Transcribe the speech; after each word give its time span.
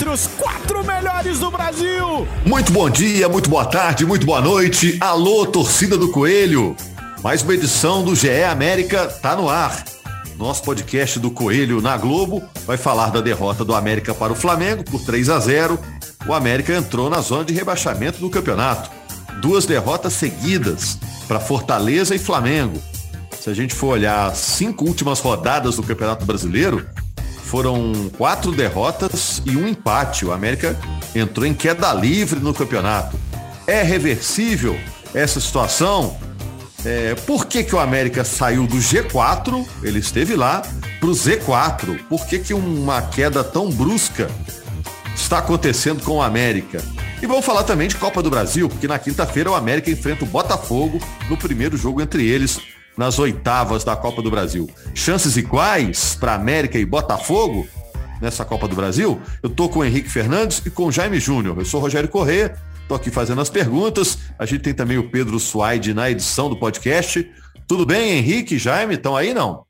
Entre 0.00 0.08
os 0.08 0.26
quatro 0.28 0.82
melhores 0.82 1.38
do 1.40 1.50
Brasil. 1.50 2.26
Muito 2.46 2.72
bom 2.72 2.88
dia, 2.88 3.28
muito 3.28 3.50
boa 3.50 3.66
tarde, 3.66 4.06
muito 4.06 4.24
boa 4.24 4.40
noite. 4.40 4.96
Alô, 4.98 5.44
torcida 5.44 5.98
do 5.98 6.10
Coelho. 6.10 6.74
Mais 7.22 7.42
uma 7.42 7.52
edição 7.52 8.02
do 8.02 8.16
GE 8.16 8.44
América 8.44 9.08
tá 9.08 9.36
no 9.36 9.46
ar. 9.46 9.84
Nosso 10.38 10.62
podcast 10.62 11.18
do 11.18 11.30
Coelho 11.30 11.82
na 11.82 11.98
Globo 11.98 12.42
vai 12.64 12.78
falar 12.78 13.10
da 13.10 13.20
derrota 13.20 13.62
do 13.62 13.74
América 13.74 14.14
para 14.14 14.32
o 14.32 14.34
Flamengo 14.36 14.82
por 14.84 15.02
3 15.02 15.28
a 15.28 15.38
0. 15.38 15.78
O 16.26 16.32
América 16.32 16.74
entrou 16.74 17.10
na 17.10 17.20
zona 17.20 17.44
de 17.44 17.52
rebaixamento 17.52 18.20
do 18.20 18.30
campeonato. 18.30 18.90
Duas 19.42 19.66
derrotas 19.66 20.14
seguidas 20.14 20.96
para 21.28 21.38
Fortaleza 21.38 22.14
e 22.14 22.18
Flamengo. 22.18 22.82
Se 23.38 23.50
a 23.50 23.54
gente 23.54 23.74
for 23.74 23.88
olhar 23.88 24.28
as 24.28 24.38
cinco 24.38 24.86
últimas 24.86 25.20
rodadas 25.20 25.76
do 25.76 25.82
Campeonato 25.82 26.24
Brasileiro, 26.24 26.86
foram 27.50 27.92
quatro 28.16 28.52
derrotas 28.52 29.42
e 29.44 29.56
um 29.56 29.66
empate. 29.66 30.24
O 30.24 30.32
América 30.32 30.78
entrou 31.14 31.44
em 31.44 31.52
queda 31.52 31.92
livre 31.92 32.38
no 32.38 32.54
campeonato. 32.54 33.18
É 33.66 33.82
reversível 33.82 34.78
essa 35.12 35.40
situação? 35.40 36.16
É, 36.84 37.16
por 37.26 37.46
que, 37.46 37.64
que 37.64 37.74
o 37.74 37.80
América 37.80 38.24
saiu 38.24 38.68
do 38.68 38.76
G4, 38.76 39.66
ele 39.82 39.98
esteve 39.98 40.36
lá, 40.36 40.62
para 41.00 41.08
o 41.08 41.12
Z4? 41.12 41.98
Por 42.08 42.24
que, 42.24 42.38
que 42.38 42.54
uma 42.54 43.02
queda 43.02 43.42
tão 43.42 43.68
brusca 43.68 44.30
está 45.14 45.38
acontecendo 45.38 46.04
com 46.04 46.18
o 46.18 46.22
América? 46.22 46.80
E 47.20 47.26
vamos 47.26 47.44
falar 47.44 47.64
também 47.64 47.88
de 47.88 47.96
Copa 47.96 48.22
do 48.22 48.30
Brasil, 48.30 48.68
porque 48.68 48.86
na 48.86 48.98
quinta-feira 48.98 49.50
o 49.50 49.54
América 49.54 49.90
enfrenta 49.90 50.24
o 50.24 50.28
Botafogo 50.28 51.00
no 51.28 51.36
primeiro 51.36 51.76
jogo 51.76 52.00
entre 52.00 52.24
eles 52.24 52.60
nas 53.00 53.18
oitavas 53.18 53.82
da 53.82 53.96
Copa 53.96 54.20
do 54.20 54.30
Brasil. 54.30 54.68
Chances 54.94 55.38
iguais 55.38 56.14
para 56.20 56.34
América 56.34 56.78
e 56.78 56.84
Botafogo 56.84 57.66
nessa 58.20 58.44
Copa 58.44 58.68
do 58.68 58.76
Brasil? 58.76 59.18
Eu 59.42 59.48
tô 59.48 59.70
com 59.70 59.78
o 59.78 59.84
Henrique 59.86 60.10
Fernandes 60.10 60.60
e 60.66 60.70
com 60.70 60.84
o 60.84 60.92
Jaime 60.92 61.18
Júnior. 61.18 61.56
Eu 61.58 61.64
sou 61.64 61.80
Rogério 61.80 62.10
Corrêa, 62.10 62.58
tô 62.86 62.94
aqui 62.94 63.10
fazendo 63.10 63.40
as 63.40 63.48
perguntas. 63.48 64.18
A 64.38 64.44
gente 64.44 64.60
tem 64.60 64.74
também 64.74 64.98
o 64.98 65.08
Pedro 65.08 65.40
Suaide 65.40 65.94
na 65.94 66.10
edição 66.10 66.50
do 66.50 66.58
podcast. 66.58 67.26
Tudo 67.66 67.86
bem, 67.86 68.18
Henrique, 68.18 68.58
Jaime? 68.58 68.96
Estão 68.96 69.16
aí 69.16 69.32
não? 69.32 69.64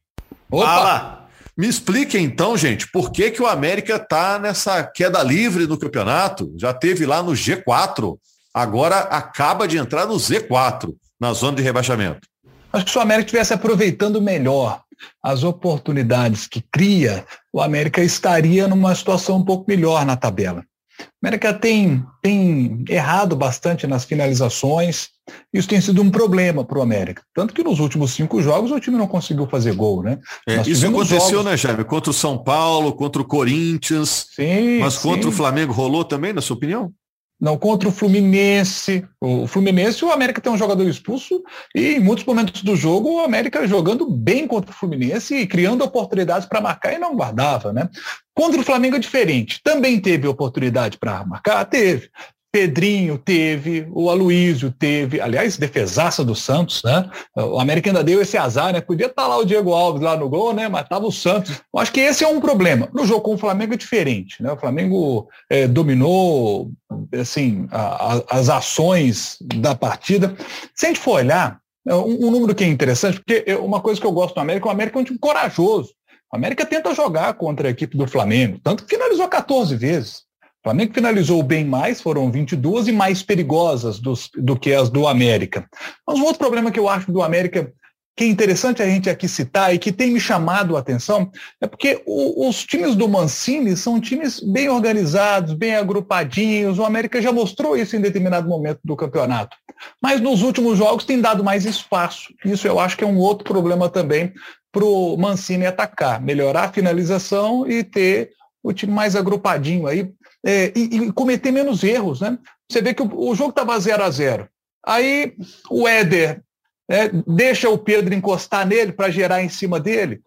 Opa! 0.51 0.67
Fala. 0.67 1.29
Me 1.57 1.69
explique 1.69 2.19
então, 2.19 2.57
gente, 2.57 2.91
por 2.91 3.13
que, 3.13 3.31
que 3.31 3.41
o 3.41 3.47
América 3.47 3.97
tá 3.97 4.41
nessa 4.41 4.83
queda 4.83 5.23
livre 5.23 5.69
no 5.69 5.79
campeonato? 5.79 6.53
Já 6.59 6.75
teve 6.75 7.07
lá 7.07 7.23
no 7.23 7.31
G4, 7.31 8.17
agora 8.53 8.99
acaba 8.99 9.69
de 9.69 9.77
entrar 9.77 10.05
no 10.05 10.17
Z4, 10.17 10.93
na 11.21 11.33
zona 11.33 11.59
de 11.59 11.63
rebaixamento. 11.63 12.30
Acho 12.73 12.85
que 12.85 12.91
se 12.91 12.99
o 12.99 13.01
América 13.01 13.27
estivesse 13.27 13.53
aproveitando 13.53 14.23
melhor 14.23 14.83
as 15.23 15.43
oportunidades 15.45 16.47
que 16.47 16.63
cria, 16.73 17.25
o 17.53 17.61
América 17.61 18.03
estaria 18.03 18.69
numa 18.69 18.95
situação 18.95 19.39
um 19.39 19.45
pouco 19.45 19.65
melhor 19.69 20.05
na 20.05 20.17
tabela. 20.17 20.65
O 21.01 21.27
América 21.27 21.55
tem, 21.55 22.05
tem 22.23 22.85
errado 22.89 23.35
bastante 23.35 23.87
nas 23.87 24.05
finalizações. 24.05 25.09
Isso 25.53 25.69
tem 25.69 25.81
sido 25.81 26.03
um 26.03 26.11
problema 26.11 26.65
para 26.65 26.79
o 26.79 26.83
América. 26.83 27.23
Tanto 27.35 27.55
que 27.55 27.63
nos 27.63 27.81
últimos 27.81 28.13
cinco 28.13 28.43
jogos 28.43 28.71
o 28.71 28.81
time 28.81 28.99
não 28.99 29.07
conseguiu 29.07 29.47
fazer 29.47 29.75
gol, 29.75 30.03
né? 30.03 30.19
É, 30.47 30.61
isso 30.69 30.87
aconteceu, 30.87 31.31
jogos... 31.31 31.45
né, 31.47 31.57
Jaime? 31.57 31.85
Contra 31.85 32.11
o 32.11 32.15
São 32.15 32.37
Paulo, 32.37 32.93
contra 32.93 33.23
o 33.23 33.25
Corinthians. 33.25 34.27
Sim, 34.35 34.81
mas 34.81 34.99
contra 34.99 35.23
sim. 35.23 35.29
o 35.29 35.33
Flamengo 35.33 35.73
rolou 35.73 36.05
também, 36.05 36.33
na 36.33 36.43
sua 36.43 36.57
opinião? 36.57 36.93
Não, 37.41 37.57
contra 37.57 37.89
o 37.89 37.93
Fluminense. 37.93 39.07
O 39.21 39.47
Fluminense, 39.47 40.05
o 40.05 40.13
América 40.13 40.41
tem 40.41 40.53
um 40.53 40.59
jogador 40.59 40.87
expulso 40.87 41.43
e 41.75 41.95
em 41.95 42.01
muitos 42.01 42.25
momentos 42.25 42.63
do 42.63 42.77
jogo 42.77 43.15
o 43.15 43.21
América 43.21 43.67
jogando 43.67 44.11
bem 44.11 44.47
contra 44.47 44.71
o 44.71 44.75
Fluminense 44.75 45.35
e 45.35 45.47
criando 45.47 45.83
oportunidades 45.83 46.47
para 46.47 46.61
marcar 46.61 46.93
e 46.93 46.99
não 46.99 47.17
guardava, 47.17 47.73
né? 47.73 47.89
Contra 48.35 48.61
o 48.61 48.65
Flamengo 48.65 48.97
é 48.97 48.99
diferente. 48.99 49.61
Também 49.65 49.99
teve 50.01 50.29
oportunidade 50.29 50.99
para 50.99 51.25
marcar? 51.25 51.65
Teve. 51.65 52.11
Pedrinho 52.53 53.17
teve, 53.17 53.87
o 53.93 54.11
Aloísio 54.11 54.73
teve, 54.73 55.21
aliás, 55.21 55.57
defesaça 55.57 56.25
do 56.25 56.35
Santos, 56.35 56.83
né? 56.83 57.09
O 57.37 57.61
América 57.61 57.91
ainda 57.91 58.03
deu 58.03 58.21
esse 58.21 58.37
azar, 58.37 58.73
né? 58.73 58.81
Podia 58.81 59.07
estar 59.07 59.23
tá 59.23 59.29
lá 59.29 59.37
o 59.37 59.45
Diego 59.45 59.73
Alves 59.73 60.03
lá 60.03 60.17
no 60.17 60.29
gol, 60.29 60.53
né? 60.53 60.69
Mas 60.69 60.83
estava 60.83 61.07
o 61.07 61.13
Santos. 61.13 61.63
Eu 61.73 61.81
acho 61.81 61.93
que 61.93 62.01
esse 62.01 62.25
é 62.25 62.29
um 62.29 62.41
problema. 62.41 62.89
No 62.93 63.07
jogo 63.07 63.21
com 63.21 63.35
o 63.35 63.39
Flamengo 63.39 63.75
é 63.75 63.77
diferente, 63.77 64.43
né? 64.43 64.51
O 64.53 64.57
Flamengo 64.57 65.29
é, 65.49 65.69
dominou, 65.69 66.73
assim, 67.13 67.69
a, 67.71 68.15
a, 68.15 68.23
as 68.31 68.49
ações 68.49 69.37
da 69.41 69.77
partida. 69.77 70.35
Se 70.75 70.87
a 70.87 70.89
gente 70.89 71.01
for 71.01 71.21
olhar, 71.21 71.61
é, 71.87 71.95
um, 71.95 72.27
um, 72.27 72.31
número 72.33 72.55
que 72.55 72.65
é 72.65 72.67
interessante, 72.67 73.21
porque 73.21 73.45
uma 73.55 73.81
coisa 73.81 74.01
que 74.01 74.07
eu 74.07 74.13
gosto 74.13 74.35
do 74.35 74.41
América, 74.41 74.67
o 74.67 74.71
América 74.71 74.99
é 74.99 75.03
um 75.03 75.05
time 75.05 75.19
corajoso. 75.21 75.95
O 76.33 76.37
América 76.37 76.67
tenta 76.67 76.95
jogar 76.95 77.33
contra 77.35 77.69
a 77.69 77.71
equipe 77.71 77.97
do 77.97 78.09
Flamengo, 78.09 78.59
tanto 78.63 78.85
que 78.85 78.95
finalizou 78.95 79.29
14 79.29 79.77
vezes. 79.77 80.30
O 80.61 80.69
Flamengo 80.69 80.93
finalizou 80.93 81.43
bem 81.43 81.65
mais, 81.65 82.03
foram 82.03 82.31
22 82.31 82.89
e 82.89 82.93
mais 82.93 83.23
perigosas 83.23 83.99
dos, 83.99 84.29
do 84.37 84.59
que 84.59 84.75
as 84.75 84.91
do 84.91 85.07
América. 85.07 85.67
Mas 86.07 86.19
um 86.19 86.25
outro 86.25 86.39
problema 86.39 86.71
que 86.71 86.79
eu 86.79 86.87
acho 86.87 87.11
do 87.11 87.23
América 87.23 87.73
que 88.15 88.25
é 88.25 88.27
interessante 88.27 88.83
a 88.83 88.87
gente 88.87 89.09
aqui 89.09 89.27
citar 89.27 89.75
e 89.75 89.79
que 89.79 89.91
tem 89.91 90.11
me 90.11 90.21
chamado 90.21 90.77
a 90.77 90.81
atenção 90.81 91.31
é 91.59 91.67
porque 91.67 92.03
o, 92.05 92.47
os 92.47 92.63
times 92.67 92.95
do 92.95 93.09
Mancini 93.09 93.75
são 93.75 93.99
times 93.99 94.41
bem 94.41 94.69
organizados, 94.69 95.55
bem 95.55 95.75
agrupadinhos. 95.77 96.79
O 96.79 96.85
América 96.85 97.23
já 97.23 97.33
mostrou 97.33 97.75
isso 97.75 97.97
em 97.97 98.01
determinado 98.03 98.47
momento 98.47 98.81
do 98.85 98.95
campeonato. 98.95 99.57
Mas 100.03 100.21
nos 100.21 100.43
últimos 100.43 100.77
jogos 100.77 101.05
tem 101.05 101.19
dado 101.19 101.43
mais 101.43 101.65
espaço. 101.65 102.35
Isso 102.45 102.67
eu 102.67 102.79
acho 102.79 102.99
que 102.99 103.05
é 103.05 103.07
um 103.07 103.17
outro 103.17 103.45
problema 103.45 103.89
também 103.89 104.35
para 104.71 104.85
o 104.85 105.17
Mancini 105.17 105.65
atacar, 105.65 106.21
melhorar 106.21 106.65
a 106.65 106.73
finalização 106.73 107.67
e 107.67 107.83
ter 107.83 108.33
o 108.63 108.75
time 108.75 108.93
mais 108.93 109.17
agrupadinho 109.17 109.87
aí 109.87 110.13
é, 110.45 110.73
e, 110.75 110.97
e, 110.97 111.13
cometer 111.13 111.51
menos 111.51 111.83
erros, 111.85 112.21
né? 112.21 112.39
Você 112.71 112.81
vê 112.81 112.95
que 112.95 113.03
o, 113.03 113.31
o 113.31 113.35
jogo 113.35 113.51
estava 113.51 113.79
0 113.79 114.03
a 114.03 114.11
0 114.11 114.49
Aí 114.87 115.35
o 115.71 115.87
Éder 115.87 116.43
né, 116.89 117.11
deixa 117.27 117.69
o 117.69 117.79
Pedro 117.79 118.15
encostar 118.15 118.67
nele 118.67 118.93
para 118.93 119.11
gerar 119.11 119.43
em 119.43 119.49
cima 119.49 119.79
dele, 119.79 120.21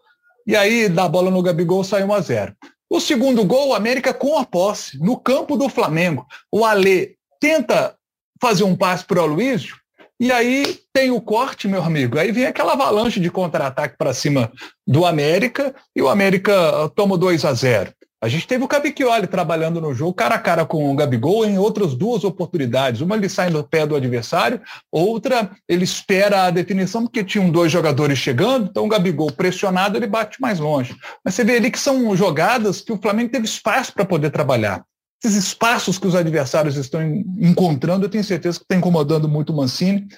e 0.46 0.54
aí 0.54 0.88
dá 0.88 1.04
a 1.04 1.08
bola 1.08 1.30
no 1.30 1.42
Gabigol, 1.42 1.82
sai 1.82 2.04
1 2.04 2.12
a 2.12 2.20
0 2.20 2.56
O 2.88 3.00
segundo 3.00 3.44
gol, 3.44 3.68
o 3.68 3.74
América 3.74 4.14
com 4.14 4.38
a 4.38 4.44
posse, 4.44 4.98
no 5.02 5.16
campo 5.16 5.56
do 5.56 5.68
Flamengo. 5.68 6.26
O 6.52 6.64
Alê 6.64 7.16
tenta 7.40 7.96
fazer 8.40 8.64
um 8.64 8.76
passe 8.76 9.04
para 9.04 9.20
o 9.20 9.22
Aloysio, 9.22 9.76
e 10.20 10.30
aí 10.30 10.78
tem 10.92 11.10
o 11.10 11.20
corte, 11.20 11.66
meu 11.66 11.82
amigo. 11.82 12.18
Aí 12.18 12.30
vem 12.30 12.46
aquela 12.46 12.74
avalanche 12.74 13.18
de 13.18 13.30
contra-ataque 13.30 13.96
para 13.98 14.14
cima 14.14 14.52
do 14.86 15.04
América 15.04 15.74
e 15.94 16.00
o 16.00 16.08
América 16.08 16.88
toma 16.94 17.18
2 17.18 17.44
a 17.44 17.52
0. 17.52 17.92
A 18.24 18.28
gente 18.28 18.48
teve 18.48 18.64
o 18.64 18.68
Cavicchioli 18.68 19.26
trabalhando 19.26 19.82
no 19.82 19.92
jogo 19.92 20.14
cara 20.14 20.36
a 20.36 20.38
cara 20.38 20.64
com 20.64 20.90
o 20.90 20.96
Gabigol 20.96 21.44
em 21.44 21.58
outras 21.58 21.94
duas 21.94 22.24
oportunidades. 22.24 23.02
Uma 23.02 23.16
ele 23.16 23.28
sai 23.28 23.50
no 23.50 23.62
pé 23.62 23.86
do 23.86 23.94
adversário, 23.94 24.62
outra 24.90 25.50
ele 25.68 25.84
espera 25.84 26.44
a 26.44 26.50
definição 26.50 27.02
porque 27.02 27.22
tinham 27.22 27.50
dois 27.50 27.70
jogadores 27.70 28.18
chegando, 28.18 28.70
então 28.70 28.86
o 28.86 28.88
Gabigol 28.88 29.30
pressionado 29.30 29.98
ele 29.98 30.06
bate 30.06 30.40
mais 30.40 30.58
longe. 30.58 30.96
Mas 31.22 31.34
você 31.34 31.44
vê 31.44 31.56
ali 31.56 31.70
que 31.70 31.78
são 31.78 32.16
jogadas 32.16 32.80
que 32.80 32.94
o 32.94 32.98
Flamengo 32.98 33.30
teve 33.30 33.44
espaço 33.44 33.92
para 33.92 34.06
poder 34.06 34.30
trabalhar. 34.30 34.82
Esses 35.22 35.36
espaços 35.36 35.98
que 35.98 36.06
os 36.06 36.14
adversários 36.14 36.76
estão 36.76 37.02
encontrando, 37.38 38.06
eu 38.06 38.10
tenho 38.10 38.24
certeza 38.24 38.58
que 38.58 38.64
está 38.64 38.74
incomodando 38.74 39.28
muito 39.28 39.52
o 39.52 39.56
Mancini. 39.56 40.08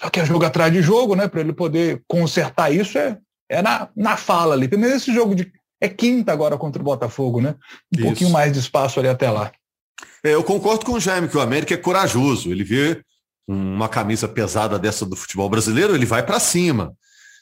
Só 0.00 0.10
que 0.10 0.18
é 0.18 0.26
jogo 0.26 0.44
atrás 0.44 0.72
de 0.72 0.82
jogo, 0.82 1.14
né? 1.14 1.28
Para 1.28 1.42
ele 1.42 1.52
poder 1.52 2.02
consertar 2.08 2.72
isso 2.72 2.98
é, 2.98 3.16
é 3.48 3.62
na, 3.62 3.88
na 3.94 4.16
fala 4.16 4.54
ali. 4.54 4.68
Menos 4.76 4.96
esse 4.96 5.14
jogo 5.14 5.32
de 5.32 5.52
é 5.80 5.88
quinta 5.88 6.32
agora 6.32 6.56
contra 6.56 6.80
o 6.80 6.84
Botafogo, 6.84 7.40
né? 7.40 7.54
Um 7.92 7.98
Isso. 7.98 8.06
pouquinho 8.06 8.30
mais 8.30 8.52
de 8.52 8.58
espaço 8.58 8.98
ali 8.98 9.08
até 9.08 9.30
lá. 9.30 9.52
É, 10.24 10.34
eu 10.34 10.42
concordo 10.42 10.84
com 10.84 10.92
o 10.92 11.00
Jaime 11.00 11.28
que 11.28 11.36
o 11.36 11.40
América 11.40 11.74
é 11.74 11.76
corajoso. 11.76 12.50
Ele 12.50 12.64
vê 12.64 13.02
uma 13.48 13.88
camisa 13.88 14.26
pesada 14.26 14.78
dessa 14.78 15.06
do 15.06 15.14
futebol 15.14 15.48
brasileiro, 15.48 15.94
ele 15.94 16.06
vai 16.06 16.24
para 16.24 16.40
cima. 16.40 16.92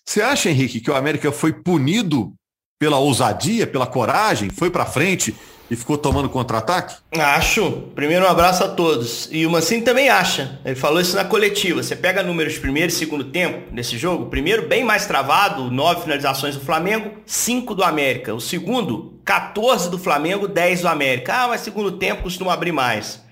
Você 0.07 0.21
acha, 0.21 0.51
Henrique, 0.51 0.81
que 0.81 0.91
o 0.91 0.95
América 0.95 1.33
foi 1.33 1.53
punido 1.53 2.35
pela 2.79 2.99
ousadia, 2.99 3.67
pela 3.67 3.87
coragem, 3.87 4.51
foi 4.51 4.71
para 4.71 4.85
frente 4.85 5.35
e 5.71 5.77
ficou 5.77 5.97
tomando 5.97 6.29
contra-ataque? 6.29 6.97
Acho. 7.13 7.71
Primeiro 7.95 8.25
um 8.25 8.29
abraço 8.29 8.63
a 8.65 8.69
todos. 8.69 9.29
E 9.31 9.47
o 9.47 9.51
Mancini 9.51 9.83
também 9.83 10.09
acha. 10.09 10.59
Ele 10.65 10.75
falou 10.75 11.01
isso 11.01 11.17
na 11.17 11.25
coletiva. 11.25 11.83
Você 11.83 11.97
pega 11.97 12.23
números 12.23 12.59
primeiro 12.59 12.91
e 12.91 12.95
segundo 12.95 13.25
tempo 13.25 13.73
desse 13.73 13.97
jogo. 13.97 14.27
Primeiro, 14.27 14.69
bem 14.69 14.85
mais 14.85 15.07
travado, 15.07 15.71
nove 15.71 16.03
finalizações 16.03 16.55
do 16.55 16.65
Flamengo, 16.65 17.13
cinco 17.25 17.75
do 17.75 17.83
América. 17.83 18.35
O 18.35 18.41
segundo, 18.41 19.19
14 19.25 19.91
do 19.91 19.99
Flamengo, 19.99 20.47
10 20.47 20.83
do 20.83 20.89
América. 20.89 21.35
Ah, 21.35 21.49
mas 21.49 21.63
segundo 21.63 21.93
tempo 21.93 22.23
costuma 22.25 22.53
abrir 22.53 22.73
mais. 22.73 23.23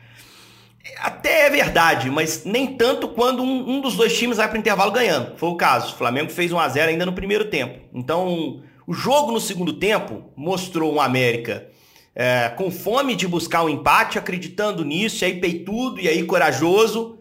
Até 0.98 1.46
é 1.46 1.50
verdade, 1.50 2.10
mas 2.10 2.44
nem 2.44 2.76
tanto 2.76 3.08
quando 3.08 3.42
um, 3.42 3.76
um 3.76 3.80
dos 3.80 3.94
dois 3.94 4.18
times 4.18 4.38
vai 4.38 4.48
para 4.48 4.56
o 4.56 4.60
intervalo 4.60 4.90
ganhando. 4.90 5.36
Foi 5.36 5.48
o 5.48 5.56
caso. 5.56 5.94
O 5.94 5.98
Flamengo 5.98 6.30
fez 6.30 6.50
1 6.50 6.58
a 6.58 6.68
0 6.68 6.90
ainda 6.90 7.06
no 7.06 7.12
primeiro 7.12 7.44
tempo. 7.44 7.78
Então, 7.94 8.62
o 8.86 8.92
jogo 8.92 9.30
no 9.30 9.40
segundo 9.40 9.74
tempo 9.74 10.24
mostrou 10.34 10.92
um 10.92 11.00
América 11.00 11.70
é, 12.14 12.50
com 12.50 12.70
fome 12.70 13.14
de 13.14 13.26
buscar 13.26 13.64
um 13.64 13.68
empate, 13.68 14.18
acreditando 14.18 14.84
nisso, 14.84 15.24
e 15.24 15.26
aí 15.26 15.40
peitudo, 15.40 16.00
e 16.00 16.08
aí 16.08 16.22
corajoso, 16.24 17.18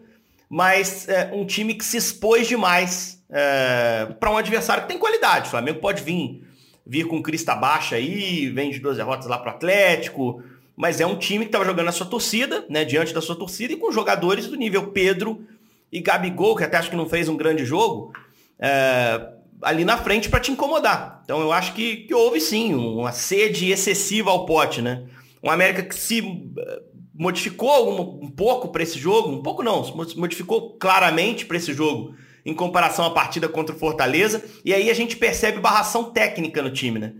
mas 0.48 1.08
é, 1.08 1.30
um 1.32 1.46
time 1.46 1.74
que 1.74 1.84
se 1.84 1.96
expôs 1.96 2.46
demais 2.46 3.22
é, 3.30 4.06
para 4.20 4.30
um 4.30 4.36
adversário 4.36 4.82
que 4.82 4.88
tem 4.88 4.98
qualidade. 4.98 5.48
O 5.48 5.50
Flamengo 5.50 5.80
pode 5.80 6.02
vir, 6.02 6.46
vir 6.86 7.06
com 7.06 7.22
crista 7.22 7.54
baixa 7.54 7.96
aí, 7.96 8.50
vem 8.50 8.70
de 8.70 8.78
duas 8.78 8.96
derrotas 8.98 9.26
lá 9.26 9.38
para 9.38 9.52
o 9.52 9.54
Atlético, 9.54 10.42
mas 10.76 11.00
é 11.00 11.06
um 11.06 11.16
time 11.16 11.44
que 11.44 11.48
estava 11.48 11.64
jogando 11.64 11.88
a 11.88 11.92
sua 11.92 12.06
torcida, 12.06 12.66
né, 12.68 12.84
diante 12.84 13.14
da 13.14 13.20
sua 13.20 13.36
torcida, 13.36 13.72
e 13.72 13.76
com 13.76 13.90
jogadores 13.90 14.46
do 14.46 14.56
nível 14.56 14.88
Pedro 14.88 15.46
e 15.90 16.00
Gabigol, 16.00 16.56
que 16.56 16.64
até 16.64 16.76
acho 16.76 16.90
que 16.90 16.96
não 16.96 17.08
fez 17.08 17.28
um 17.28 17.36
grande 17.36 17.64
jogo, 17.64 18.12
é, 18.58 19.28
ali 19.62 19.84
na 19.84 19.96
frente 19.96 20.28
para 20.28 20.40
te 20.40 20.50
incomodar. 20.50 21.22
Então 21.24 21.40
eu 21.40 21.52
acho 21.52 21.72
que, 21.74 21.98
que 21.98 22.14
houve 22.14 22.40
sim 22.40 22.74
uma 22.74 23.12
sede 23.12 23.70
excessiva 23.70 24.30
ao 24.30 24.44
pote, 24.46 24.82
né? 24.82 25.04
Um 25.42 25.50
América 25.50 25.82
que 25.82 25.94
se 25.94 26.20
eh, 26.20 26.82
modificou 27.14 27.90
um, 27.90 28.26
um 28.26 28.30
pouco 28.30 28.68
para 28.68 28.82
esse 28.82 28.98
jogo, 28.98 29.30
um 29.30 29.42
pouco 29.42 29.62
não, 29.62 29.84
se 29.84 30.16
modificou 30.16 30.76
claramente 30.78 31.46
para 31.46 31.56
esse 31.56 31.72
jogo 31.72 32.14
em 32.44 32.54
comparação 32.54 33.04
à 33.04 33.10
partida 33.10 33.48
contra 33.48 33.74
o 33.74 33.78
Fortaleza, 33.78 34.44
e 34.64 34.74
aí 34.74 34.90
a 34.90 34.94
gente 34.94 35.16
percebe 35.16 35.60
barração 35.60 36.12
técnica 36.12 36.60
no 36.60 36.70
time, 36.70 36.98
né? 36.98 37.14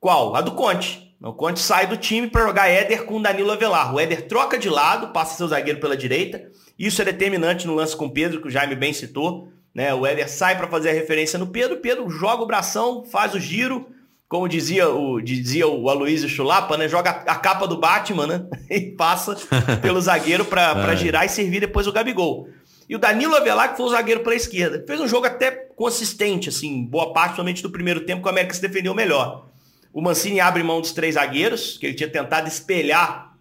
Qual? 0.00 0.34
A 0.34 0.40
do 0.40 0.52
Conte. 0.52 1.14
O 1.22 1.32
Conte 1.32 1.60
sai 1.60 1.86
do 1.86 1.96
time 1.96 2.26
para 2.26 2.46
jogar 2.46 2.68
Éder 2.68 3.04
com 3.04 3.22
Danilo 3.22 3.52
Avelar. 3.52 3.94
O 3.94 4.00
Éder 4.00 4.26
troca 4.26 4.58
de 4.58 4.68
lado, 4.68 5.12
passa 5.12 5.36
seu 5.36 5.46
zagueiro 5.46 5.78
pela 5.78 5.96
direita. 5.96 6.50
Isso 6.76 7.00
é 7.00 7.04
determinante 7.04 7.66
no 7.66 7.74
lance 7.74 7.96
com 7.96 8.06
o 8.06 8.10
Pedro, 8.10 8.40
que 8.40 8.48
o 8.48 8.50
Jaime 8.50 8.74
bem 8.74 8.92
citou. 8.92 9.48
Né? 9.74 9.92
O 9.94 10.06
Éder 10.06 10.28
sai 10.28 10.56
para 10.56 10.68
fazer 10.68 10.90
a 10.90 10.92
referência 10.92 11.38
no 11.38 11.46
Pedro, 11.46 11.78
Pedro 11.78 12.08
joga 12.10 12.42
o 12.42 12.46
bração, 12.46 13.04
faz 13.04 13.34
o 13.34 13.40
giro, 13.40 13.88
como 14.28 14.48
dizia 14.48 14.88
o, 14.88 15.20
dizia 15.20 15.66
o 15.66 15.88
Aloysio 15.88 16.28
Chulapa, 16.28 16.76
né? 16.76 16.88
Joga 16.88 17.10
a 17.10 17.36
capa 17.36 17.66
do 17.66 17.78
Batman, 17.78 18.26
né? 18.26 18.46
E 18.70 18.80
passa 18.92 19.36
pelo 19.80 20.00
zagueiro 20.02 20.44
para 20.44 20.94
girar 20.94 21.26
e 21.26 21.28
servir 21.28 21.60
depois 21.60 21.86
o 21.86 21.92
Gabigol. 21.92 22.48
E 22.88 22.96
o 22.96 22.98
Danilo 22.98 23.34
Avelar, 23.34 23.70
que 23.70 23.76
foi 23.76 23.86
o 23.86 23.90
zagueiro 23.90 24.20
para 24.20 24.32
a 24.32 24.36
esquerda. 24.36 24.84
Fez 24.86 25.00
um 25.00 25.08
jogo 25.08 25.26
até 25.26 25.50
consistente, 25.50 26.48
assim, 26.48 26.84
boa 26.84 27.12
parte 27.12 27.36
somente 27.36 27.62
do 27.62 27.70
primeiro 27.70 28.00
tempo, 28.00 28.22
que 28.22 28.28
o 28.28 28.30
América 28.30 28.54
se 28.54 28.60
defendeu 28.60 28.94
melhor. 28.94 29.46
O 29.92 30.00
Mancini 30.00 30.40
abre 30.40 30.62
mão 30.62 30.80
dos 30.80 30.92
três 30.92 31.14
zagueiros, 31.14 31.76
que 31.78 31.86
ele 31.86 31.94
tinha 31.94 32.08
tentado 32.08 32.48
espelhar 32.48 33.32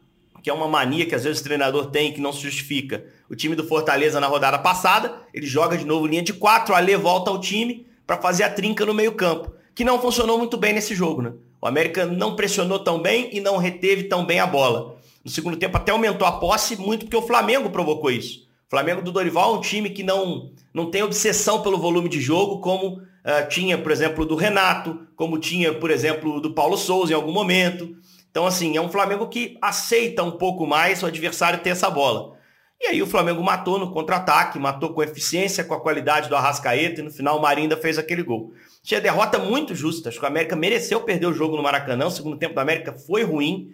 que 0.42 0.50
é 0.50 0.54
uma 0.54 0.68
mania 0.68 1.06
que 1.06 1.16
às 1.16 1.24
vezes 1.24 1.40
o 1.40 1.44
treinador 1.44 1.88
tem 1.88 2.12
que 2.12 2.20
não 2.20 2.34
se 2.34 2.42
justifica. 2.42 3.06
O 3.32 3.36
time 3.36 3.56
do 3.56 3.64
Fortaleza 3.64 4.20
na 4.20 4.28
rodada 4.28 4.60
passada, 4.60 5.14
ele 5.34 5.48
joga 5.48 5.78
de 5.78 5.86
novo 5.86 6.06
linha 6.06 6.22
de 6.22 6.34
quatro, 6.34 6.76
Alê 6.76 6.98
volta 6.98 7.32
ao 7.32 7.40
time 7.40 7.88
para 8.06 8.18
fazer 8.18 8.44
a 8.44 8.50
trinca 8.50 8.86
no 8.86 8.94
meio-campo, 8.94 9.54
que 9.74 9.86
não 9.86 10.02
funcionou 10.02 10.38
muito 10.38 10.58
bem 10.58 10.74
nesse 10.74 10.94
jogo, 10.94 11.22
né? 11.22 11.32
O 11.62 11.66
América 11.66 12.06
não 12.06 12.36
pressionou 12.36 12.80
tão 12.80 13.02
bem 13.02 13.30
e 13.32 13.40
não 13.40 13.56
reteve 13.56 14.04
tão 14.04 14.26
bem 14.26 14.42
a 14.42 14.46
bola. 14.46 14.98
No 15.24 15.32
segundo 15.32 15.56
tempo 15.56 15.78
até 15.78 15.94
aumentou 15.94 16.28
a 16.28 16.34
posse 16.34 16.76
muito 16.76 17.06
porque 17.06 17.16
o 17.16 17.22
Flamengo 17.22 17.70
provocou 17.70 18.12
isso. 18.12 18.50
O 18.68 18.70
Flamengo 18.70 19.02
do 19.02 19.14
Dorival 19.14 19.56
é 19.56 19.58
um 19.60 19.62
time 19.62 19.90
que 19.92 20.04
não, 20.04 20.52
não 20.74 20.92
tem 20.92 21.02
obsessão 21.02 21.62
pelo 21.62 21.78
volume 21.78 22.10
de 22.10 22.20
jogo, 22.20 22.60
como 22.60 22.98
uh, 22.98 23.48
tinha, 23.48 23.78
por 23.78 23.94
exemplo, 23.94 24.26
do 24.26 24.36
Renato, 24.36 25.08
como 25.16 25.40
tinha, 25.40 25.74
por 25.74 25.90
exemplo, 25.90 26.42
do 26.42 26.54
Paulo 26.54 26.76
Souza 26.76 27.14
em 27.14 27.16
algum 27.16 27.32
momento. 27.32 27.96
Então, 28.30 28.46
assim, 28.46 28.76
é 28.76 28.82
um 28.82 28.90
Flamengo 28.90 29.30
que 29.30 29.58
aceita 29.62 30.22
um 30.22 30.32
pouco 30.32 30.68
mais 30.68 31.02
o 31.02 31.06
adversário 31.06 31.60
ter 31.60 31.70
essa 31.70 31.90
bola. 31.90 32.41
E 32.82 32.88
aí 32.88 33.02
o 33.02 33.06
Flamengo 33.06 33.44
matou 33.44 33.78
no 33.78 33.92
contra-ataque, 33.92 34.58
matou 34.58 34.92
com 34.92 35.04
eficiência, 35.04 35.64
com 35.64 35.76
a 35.76 35.80
qualidade 35.80 36.28
do 36.28 36.36
Arrascaeta, 36.36 37.00
e 37.00 37.04
no 37.04 37.12
final 37.12 37.38
o 37.38 37.42
Marinda 37.42 37.78
fez 37.78 38.00
aquele 38.00 38.24
gol. 38.24 38.54
Tinha 38.82 39.00
derrota 39.00 39.38
muito 39.38 39.76
justa. 39.76 40.10
Acho 40.10 40.18
que 40.18 40.26
o 40.26 40.28
América 40.28 40.56
mereceu 40.56 41.00
perder 41.02 41.28
o 41.28 41.34
jogo 41.34 41.56
no 41.56 41.62
Maracanã. 41.62 42.08
O 42.08 42.12
segundo 42.12 42.38
tempo 42.38 42.56
da 42.56 42.64
América 42.64 42.92
foi 42.92 43.24
ruim. 43.24 43.72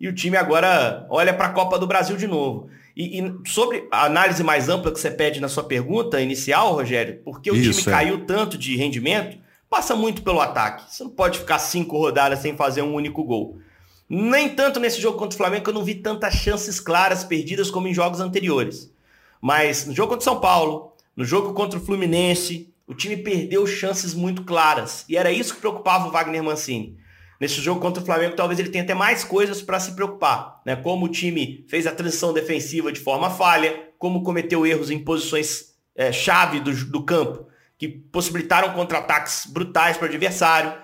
E 0.00 0.08
o 0.08 0.12
time 0.12 0.36
agora 0.36 1.06
olha 1.08 1.32
para 1.32 1.46
a 1.46 1.52
Copa 1.52 1.78
do 1.78 1.86
Brasil 1.86 2.16
de 2.16 2.26
novo. 2.26 2.68
E, 2.96 3.20
e, 3.20 3.48
sobre 3.48 3.86
a 3.88 4.06
análise 4.06 4.42
mais 4.42 4.68
ampla 4.68 4.90
que 4.90 4.98
você 4.98 5.12
pede 5.12 5.40
na 5.40 5.48
sua 5.48 5.62
pergunta 5.62 6.20
inicial, 6.20 6.72
Rogério, 6.72 7.20
porque 7.24 7.52
o 7.52 7.54
Isso, 7.54 7.82
time 7.82 7.94
é. 7.94 7.98
caiu 7.98 8.26
tanto 8.26 8.58
de 8.58 8.76
rendimento, 8.76 9.38
passa 9.68 9.94
muito 9.94 10.22
pelo 10.22 10.40
ataque. 10.40 10.92
Você 10.92 11.04
não 11.04 11.10
pode 11.10 11.38
ficar 11.38 11.60
cinco 11.60 11.96
rodadas 11.96 12.40
sem 12.40 12.56
fazer 12.56 12.82
um 12.82 12.94
único 12.94 13.22
gol. 13.22 13.58
Nem 14.12 14.48
tanto 14.48 14.80
nesse 14.80 15.00
jogo 15.00 15.16
contra 15.16 15.34
o 15.34 15.38
Flamengo 15.38 15.62
que 15.62 15.70
eu 15.70 15.74
não 15.74 15.84
vi 15.84 15.94
tantas 15.94 16.34
chances 16.34 16.80
claras 16.80 17.22
perdidas 17.22 17.70
como 17.70 17.86
em 17.86 17.94
jogos 17.94 18.18
anteriores. 18.18 18.92
Mas 19.40 19.86
no 19.86 19.94
jogo 19.94 20.08
contra 20.08 20.22
o 20.22 20.24
São 20.24 20.40
Paulo, 20.40 20.92
no 21.16 21.24
jogo 21.24 21.54
contra 21.54 21.78
o 21.78 21.82
Fluminense, 21.82 22.74
o 22.88 22.94
time 22.94 23.16
perdeu 23.16 23.64
chances 23.68 24.12
muito 24.12 24.42
claras. 24.42 25.04
E 25.08 25.16
era 25.16 25.30
isso 25.30 25.54
que 25.54 25.60
preocupava 25.60 26.08
o 26.08 26.10
Wagner 26.10 26.42
Mancini. 26.42 26.98
Nesse 27.40 27.60
jogo 27.60 27.80
contra 27.80 28.02
o 28.02 28.04
Flamengo, 28.04 28.34
talvez 28.34 28.58
ele 28.58 28.68
tenha 28.68 28.82
até 28.82 28.94
mais 28.94 29.22
coisas 29.22 29.62
para 29.62 29.78
se 29.78 29.92
preocupar. 29.92 30.60
Né? 30.66 30.74
Como 30.74 31.06
o 31.06 31.08
time 31.08 31.64
fez 31.68 31.86
a 31.86 31.92
transição 31.92 32.32
defensiva 32.32 32.90
de 32.90 32.98
forma 32.98 33.30
falha, 33.30 33.90
como 33.96 34.24
cometeu 34.24 34.66
erros 34.66 34.90
em 34.90 34.98
posições 34.98 35.74
é, 35.94 36.10
chave 36.10 36.58
do, 36.58 36.74
do 36.86 37.04
campo, 37.04 37.46
que 37.78 37.88
possibilitaram 37.88 38.74
contra-ataques 38.74 39.46
brutais 39.46 39.96
para 39.96 40.06
o 40.06 40.08
adversário. 40.08 40.74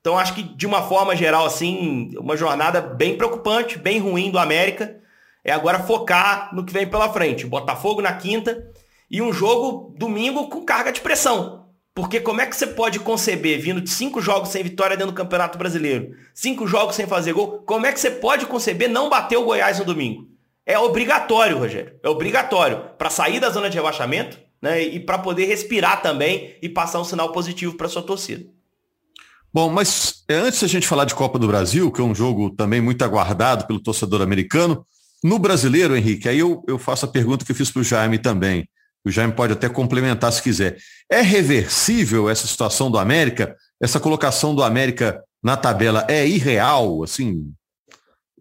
Então 0.00 0.18
acho 0.18 0.34
que 0.34 0.42
de 0.42 0.66
uma 0.66 0.82
forma 0.82 1.14
geral, 1.14 1.44
assim, 1.44 2.10
uma 2.18 2.36
jornada 2.36 2.80
bem 2.80 3.16
preocupante, 3.16 3.78
bem 3.78 3.98
ruim 3.98 4.30
do 4.30 4.38
América. 4.38 4.98
É 5.44 5.52
agora 5.52 5.80
focar 5.80 6.54
no 6.54 6.64
que 6.64 6.72
vem 6.72 6.86
pela 6.86 7.12
frente. 7.12 7.46
Botafogo 7.46 8.00
na 8.00 8.12
quinta 8.12 8.70
e 9.10 9.20
um 9.20 9.32
jogo 9.32 9.94
domingo 9.98 10.48
com 10.48 10.64
carga 10.64 10.92
de 10.92 11.00
pressão. 11.00 11.60
Porque 11.94 12.20
como 12.20 12.40
é 12.40 12.46
que 12.46 12.56
você 12.56 12.66
pode 12.66 13.00
conceber, 13.00 13.60
vindo 13.60 13.80
de 13.80 13.90
cinco 13.90 14.20
jogos 14.20 14.50
sem 14.50 14.62
vitória 14.62 14.96
dentro 14.96 15.12
do 15.12 15.16
Campeonato 15.16 15.58
Brasileiro, 15.58 16.14
cinco 16.34 16.66
jogos 16.66 16.94
sem 16.94 17.06
fazer 17.06 17.32
gol, 17.32 17.62
como 17.66 17.84
é 17.84 17.92
que 17.92 18.00
você 18.00 18.10
pode 18.10 18.46
conceber 18.46 18.88
não 18.88 19.10
bater 19.10 19.36
o 19.36 19.44
Goiás 19.44 19.78
no 19.78 19.84
domingo? 19.84 20.28
É 20.64 20.78
obrigatório, 20.78 21.58
Rogério. 21.58 21.98
É 22.02 22.08
obrigatório 22.08 22.90
para 22.96 23.10
sair 23.10 23.40
da 23.40 23.50
zona 23.50 23.68
de 23.68 23.76
rebaixamento 23.76 24.38
né, 24.62 24.80
e 24.82 25.00
para 25.00 25.18
poder 25.18 25.46
respirar 25.46 26.00
também 26.00 26.56
e 26.62 26.68
passar 26.68 27.00
um 27.00 27.04
sinal 27.04 27.32
positivo 27.32 27.76
para 27.76 27.88
sua 27.88 28.02
torcida. 28.02 28.44
Bom, 29.52 29.68
mas 29.68 30.22
é, 30.28 30.34
antes 30.34 30.60
da 30.60 30.68
gente 30.68 30.86
falar 30.86 31.04
de 31.04 31.14
Copa 31.14 31.38
do 31.38 31.48
Brasil, 31.48 31.90
que 31.90 32.00
é 32.00 32.04
um 32.04 32.14
jogo 32.14 32.50
também 32.50 32.80
muito 32.80 33.04
aguardado 33.04 33.66
pelo 33.66 33.82
torcedor 33.82 34.22
americano, 34.22 34.86
no 35.22 35.38
brasileiro, 35.38 35.96
Henrique, 35.96 36.28
aí 36.28 36.38
eu, 36.38 36.62
eu 36.68 36.78
faço 36.78 37.04
a 37.04 37.08
pergunta 37.08 37.44
que 37.44 37.50
eu 37.52 37.56
fiz 37.56 37.70
para 37.70 37.80
o 37.80 37.84
Jaime 37.84 38.18
também. 38.18 38.68
O 39.04 39.10
Jaime 39.10 39.32
pode 39.32 39.52
até 39.52 39.68
complementar 39.68 40.32
se 40.32 40.42
quiser. 40.42 40.78
É 41.10 41.20
reversível 41.20 42.28
essa 42.28 42.46
situação 42.46 42.90
do 42.90 42.98
América? 42.98 43.56
Essa 43.80 43.98
colocação 43.98 44.54
do 44.54 44.62
América 44.62 45.22
na 45.42 45.56
tabela 45.56 46.06
é 46.08 46.26
irreal? 46.26 47.02
Assim, 47.02 47.52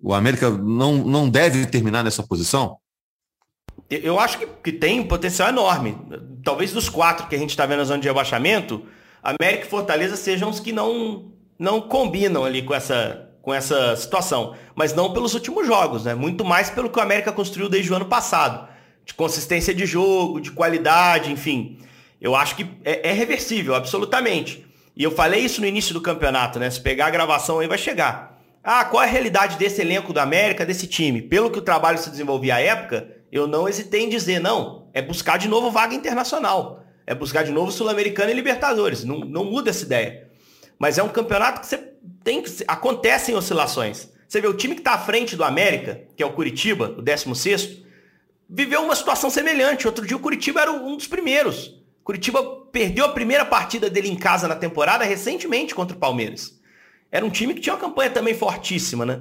o 0.02 0.14
América 0.14 0.50
não, 0.50 0.98
não 0.98 1.30
deve 1.30 1.66
terminar 1.66 2.04
nessa 2.04 2.24
posição? 2.24 2.78
Eu 3.90 4.20
acho 4.20 4.38
que, 4.38 4.46
que 4.46 4.72
tem 4.72 5.00
um 5.00 5.08
potencial 5.08 5.50
enorme. 5.50 5.98
Talvez 6.44 6.72
dos 6.72 6.88
quatro 6.88 7.28
que 7.28 7.36
a 7.36 7.40
gente 7.40 7.50
está 7.50 7.66
vendo 7.66 7.80
na 7.80 7.86
zona 7.86 8.02
de 8.02 8.08
rebaixamento, 8.08 8.86
América 9.24 9.66
e 9.66 9.70
Fortaleza 9.70 10.16
sejam 10.16 10.50
os 10.50 10.60
que 10.60 10.72
não, 10.72 11.32
não 11.58 11.82
combinam 11.82 12.46
ali 12.46 12.62
com 12.62 12.74
essa, 12.74 13.30
com 13.42 13.54
essa 13.54 13.96
situação. 13.96 14.56
Mas 14.76 14.94
não 14.94 15.14
pelos 15.14 15.34
últimos 15.34 15.68
jogos, 15.68 16.06
né? 16.06 16.16
Muito 16.16 16.46
mais 16.46 16.70
pelo 16.70 16.90
que 16.90 17.00
o 17.00 17.02
América 17.02 17.32
construiu 17.32 17.70
desde 17.70 17.92
o 17.92 17.96
ano 17.96 18.06
passado. 18.06 18.68
De 19.06 19.14
consistência 19.14 19.74
de 19.74 19.86
jogo, 19.86 20.40
de 20.40 20.52
qualidade, 20.52 21.32
enfim. 21.32 21.80
Eu 22.22 22.36
acho 22.36 22.56
que 22.56 22.66
é, 22.84 23.10
é 23.10 23.12
reversível, 23.12 23.76
absolutamente. 23.76 24.66
E 24.96 25.04
eu 25.04 25.12
falei 25.12 25.42
isso 25.42 25.62
no 25.62 25.68
início 25.68 25.94
do 25.94 26.02
campeonato, 26.02 26.60
né? 26.60 26.70
Se 26.70 26.80
pegar 26.80 27.08
a 27.08 27.12
gravação 27.12 27.60
aí 27.60 27.68
vai 27.68 27.78
chegar. 27.78 28.40
Ah, 28.64 28.84
qual 28.86 29.02
é 29.02 29.08
a 29.08 29.10
realidade 29.10 29.58
desse 29.58 29.82
elenco 29.82 30.14
do 30.14 30.20
América, 30.20 30.66
desse 30.66 30.86
time? 30.86 31.22
Pelo 31.22 31.50
que 31.50 31.60
o 31.60 31.62
trabalho 31.62 31.98
se 31.98 32.10
desenvolvia 32.10 32.56
à 32.56 32.60
época, 32.60 33.08
eu 33.32 33.48
não 33.48 33.68
hesitei 33.68 34.04
em 34.04 34.10
dizer, 34.10 34.40
não, 34.40 34.90
é 34.94 35.02
buscar 35.02 35.38
de 35.38 35.48
novo 35.48 35.72
vaga 35.72 35.96
internacional 35.96 36.84
é 37.10 37.16
buscar 37.16 37.44
de 37.44 37.52
novo 37.52 37.72
Sul-Americana 37.72 38.30
e 38.30 38.36
Libertadores. 38.36 39.04
Não, 39.04 39.22
não 39.22 39.44
muda 39.44 39.72
essa 39.72 39.84
ideia. 39.84 40.30
Mas 40.78 41.00
é 41.00 41.04
um 41.04 41.10
campeonato 41.10 41.62
que 41.62 41.66
você 41.66 41.78
tem 42.24 42.40
que. 42.40 42.52
Acontecem 42.68 43.34
oscilações. 43.34 44.10
Você 44.28 44.40
vê 44.40 44.48
o 44.48 44.54
time 44.54 44.76
que 44.76 44.82
está 44.82 44.94
à 44.94 45.00
frente 45.00 45.36
do 45.36 45.44
América, 45.44 46.04
que 46.16 46.22
é 46.22 46.26
o 46.26 46.34
Curitiba, 46.34 46.94
o 47.00 47.02
16, 47.02 47.80
viveu 48.48 48.84
uma 48.84 48.96
situação 48.96 49.32
semelhante. 49.32 49.88
Outro 49.88 50.06
dia 50.06 50.16
o 50.16 50.20
Curitiba 50.20 50.62
era 50.62 50.72
um 50.72 50.96
dos 50.96 51.08
primeiros. 51.08 51.82
Curitiba 52.04 52.44
perdeu 52.72 53.06
a 53.06 53.10
primeira 53.10 53.44
partida 53.44 53.90
dele 53.90 54.08
em 54.08 54.16
casa 54.16 54.48
na 54.48 54.56
temporada 54.56 55.04
recentemente 55.04 55.74
contra 55.74 55.98
o 55.98 56.00
Palmeiras. 56.00 56.60
Era 57.12 57.26
um 57.26 57.32
time 57.32 57.56
que 57.56 57.60
tinha 57.60 57.74
uma 57.74 57.82
campanha 57.82 58.12
também 58.12 58.36
fortíssima, 58.36 59.04
né? 59.04 59.20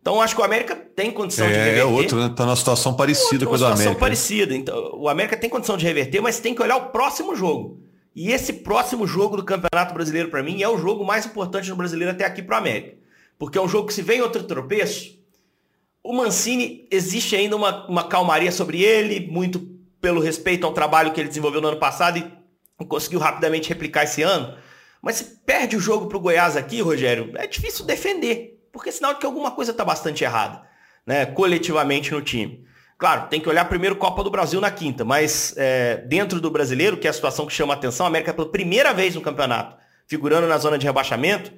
Então 0.00 0.20
acho 0.22 0.34
que 0.34 0.40
o 0.40 0.44
América 0.44 0.74
tem 0.74 1.10
condição 1.10 1.46
é, 1.46 1.50
de 1.50 1.56
reverter. 1.56 1.80
É 1.80 1.84
outro, 1.84 2.18
né? 2.18 2.32
Tá 2.34 2.44
numa 2.46 2.56
situação 2.56 2.94
parecida 2.94 3.44
com 3.44 3.54
a 3.54 3.58
do 3.58 3.64
América. 3.64 3.78
situação 3.78 4.00
parecida. 4.00 4.54
Então, 4.54 4.92
o 4.94 5.08
América 5.08 5.36
tem 5.36 5.50
condição 5.50 5.76
de 5.76 5.84
reverter, 5.84 6.20
mas 6.20 6.40
tem 6.40 6.54
que 6.54 6.62
olhar 6.62 6.76
o 6.76 6.86
próximo 6.90 7.34
jogo. 7.34 7.80
E 8.14 8.32
esse 8.32 8.52
próximo 8.52 9.06
jogo 9.06 9.36
do 9.36 9.44
Campeonato 9.44 9.94
Brasileiro, 9.94 10.28
para 10.28 10.42
mim, 10.42 10.62
é 10.62 10.68
o 10.68 10.78
jogo 10.78 11.04
mais 11.04 11.26
importante 11.26 11.68
no 11.68 11.76
brasileiro 11.76 12.10
até 12.12 12.24
aqui 12.24 12.42
para 12.42 12.56
o 12.56 12.58
América. 12.58 12.96
porque 13.38 13.56
é 13.56 13.60
um 13.60 13.68
jogo 13.68 13.86
que 13.86 13.94
se 13.94 14.02
vem 14.02 14.20
outro 14.20 14.42
tropeço, 14.42 15.16
o 16.02 16.12
Mancini 16.12 16.88
existe 16.90 17.36
ainda 17.36 17.54
uma, 17.54 17.86
uma 17.86 18.08
calmaria 18.08 18.50
sobre 18.50 18.82
ele, 18.82 19.28
muito 19.30 19.60
pelo 20.00 20.20
respeito 20.20 20.66
ao 20.66 20.72
trabalho 20.72 21.12
que 21.12 21.20
ele 21.20 21.28
desenvolveu 21.28 21.60
no 21.60 21.68
ano 21.68 21.76
passado 21.76 22.18
e 22.18 22.84
conseguiu 22.86 23.20
rapidamente 23.20 23.68
replicar 23.68 24.04
esse 24.04 24.22
ano. 24.22 24.56
Mas 25.02 25.16
se 25.16 25.24
perde 25.24 25.76
o 25.76 25.80
jogo 25.80 26.06
para 26.06 26.16
o 26.16 26.20
Goiás 26.20 26.56
aqui, 26.56 26.80
Rogério, 26.80 27.32
é 27.36 27.46
difícil 27.46 27.84
defender, 27.84 28.57
porque 28.72 28.88
é 28.88 28.92
sinal 28.92 29.14
de 29.14 29.20
que 29.20 29.26
alguma 29.26 29.50
coisa 29.50 29.70
está 29.70 29.84
bastante 29.84 30.24
errada, 30.24 30.62
né, 31.06 31.26
coletivamente 31.26 32.12
no 32.12 32.22
time. 32.22 32.66
Claro, 32.98 33.28
tem 33.28 33.40
que 33.40 33.48
olhar 33.48 33.64
primeiro 33.66 33.94
Copa 33.96 34.24
do 34.24 34.30
Brasil 34.30 34.60
na 34.60 34.70
quinta, 34.70 35.04
mas 35.04 35.54
é, 35.56 35.98
dentro 36.08 36.40
do 36.40 36.50
brasileiro, 36.50 36.96
que 36.96 37.06
é 37.06 37.10
a 37.10 37.12
situação 37.12 37.46
que 37.46 37.52
chama 37.52 37.74
a 37.74 37.76
atenção, 37.76 38.06
a 38.06 38.08
América 38.08 38.34
pela 38.34 38.50
primeira 38.50 38.92
vez 38.92 39.14
no 39.14 39.20
campeonato, 39.20 39.76
figurando 40.08 40.48
na 40.48 40.58
zona 40.58 40.76
de 40.76 40.84
rebaixamento, 40.84 41.52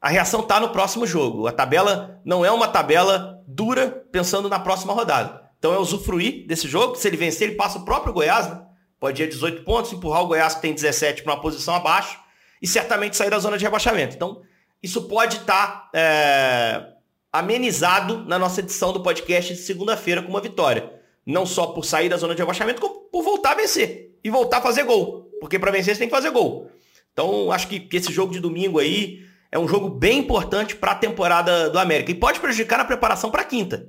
a 0.00 0.08
reação 0.08 0.40
está 0.40 0.58
no 0.58 0.70
próximo 0.70 1.06
jogo. 1.06 1.46
A 1.46 1.52
tabela 1.52 2.20
não 2.24 2.44
é 2.44 2.50
uma 2.50 2.66
tabela 2.66 3.38
dura 3.46 4.04
pensando 4.10 4.48
na 4.48 4.58
próxima 4.58 4.92
rodada. 4.94 5.42
Então 5.58 5.74
é 5.74 5.78
usufruir 5.78 6.46
desse 6.46 6.66
jogo. 6.66 6.96
Se 6.96 7.06
ele 7.06 7.18
vencer, 7.18 7.48
ele 7.48 7.56
passa 7.56 7.78
o 7.78 7.84
próprio 7.84 8.12
Goiás, 8.12 8.48
né? 8.48 8.62
pode 8.98 9.22
ir 9.22 9.26
a 9.26 9.28
18 9.28 9.62
pontos, 9.62 9.92
empurrar 9.92 10.22
o 10.22 10.26
Goiás 10.26 10.54
que 10.54 10.62
tem 10.62 10.74
17 10.74 11.22
para 11.22 11.34
uma 11.34 11.40
posição 11.40 11.74
abaixo 11.74 12.18
e 12.62 12.66
certamente 12.66 13.16
sair 13.16 13.30
da 13.30 13.38
zona 13.38 13.58
de 13.58 13.64
rebaixamento. 13.64 14.16
Então, 14.16 14.40
isso 14.82 15.02
pode 15.02 15.38
estar 15.38 15.90
tá, 15.90 15.98
é, 15.98 16.86
amenizado 17.32 18.24
na 18.24 18.38
nossa 18.38 18.60
edição 18.60 18.92
do 18.92 19.02
podcast 19.02 19.54
de 19.54 19.60
segunda-feira 19.60 20.22
com 20.22 20.28
uma 20.28 20.40
vitória. 20.40 20.92
Não 21.24 21.44
só 21.44 21.68
por 21.68 21.84
sair 21.84 22.08
da 22.08 22.16
zona 22.16 22.34
de 22.34 22.40
rebaixamento, 22.40 22.80
como 22.80 23.00
por 23.10 23.22
voltar 23.22 23.52
a 23.52 23.56
vencer. 23.56 24.16
E 24.24 24.30
voltar 24.30 24.58
a 24.58 24.62
fazer 24.62 24.84
gol. 24.84 25.30
Porque 25.40 25.58
para 25.58 25.70
vencer 25.70 25.94
você 25.94 26.00
tem 26.00 26.08
que 26.08 26.14
fazer 26.14 26.30
gol. 26.30 26.70
Então, 27.12 27.52
acho 27.52 27.68
que, 27.68 27.80
que 27.80 27.96
esse 27.96 28.12
jogo 28.12 28.32
de 28.32 28.40
domingo 28.40 28.78
aí 28.78 29.24
é 29.52 29.58
um 29.58 29.68
jogo 29.68 29.90
bem 29.90 30.18
importante 30.18 30.76
para 30.76 30.92
a 30.92 30.94
temporada 30.94 31.68
do 31.68 31.78
América. 31.78 32.10
E 32.10 32.14
pode 32.14 32.40
prejudicar 32.40 32.78
na 32.78 32.84
preparação 32.84 33.30
para 33.30 33.44
quinta. 33.44 33.88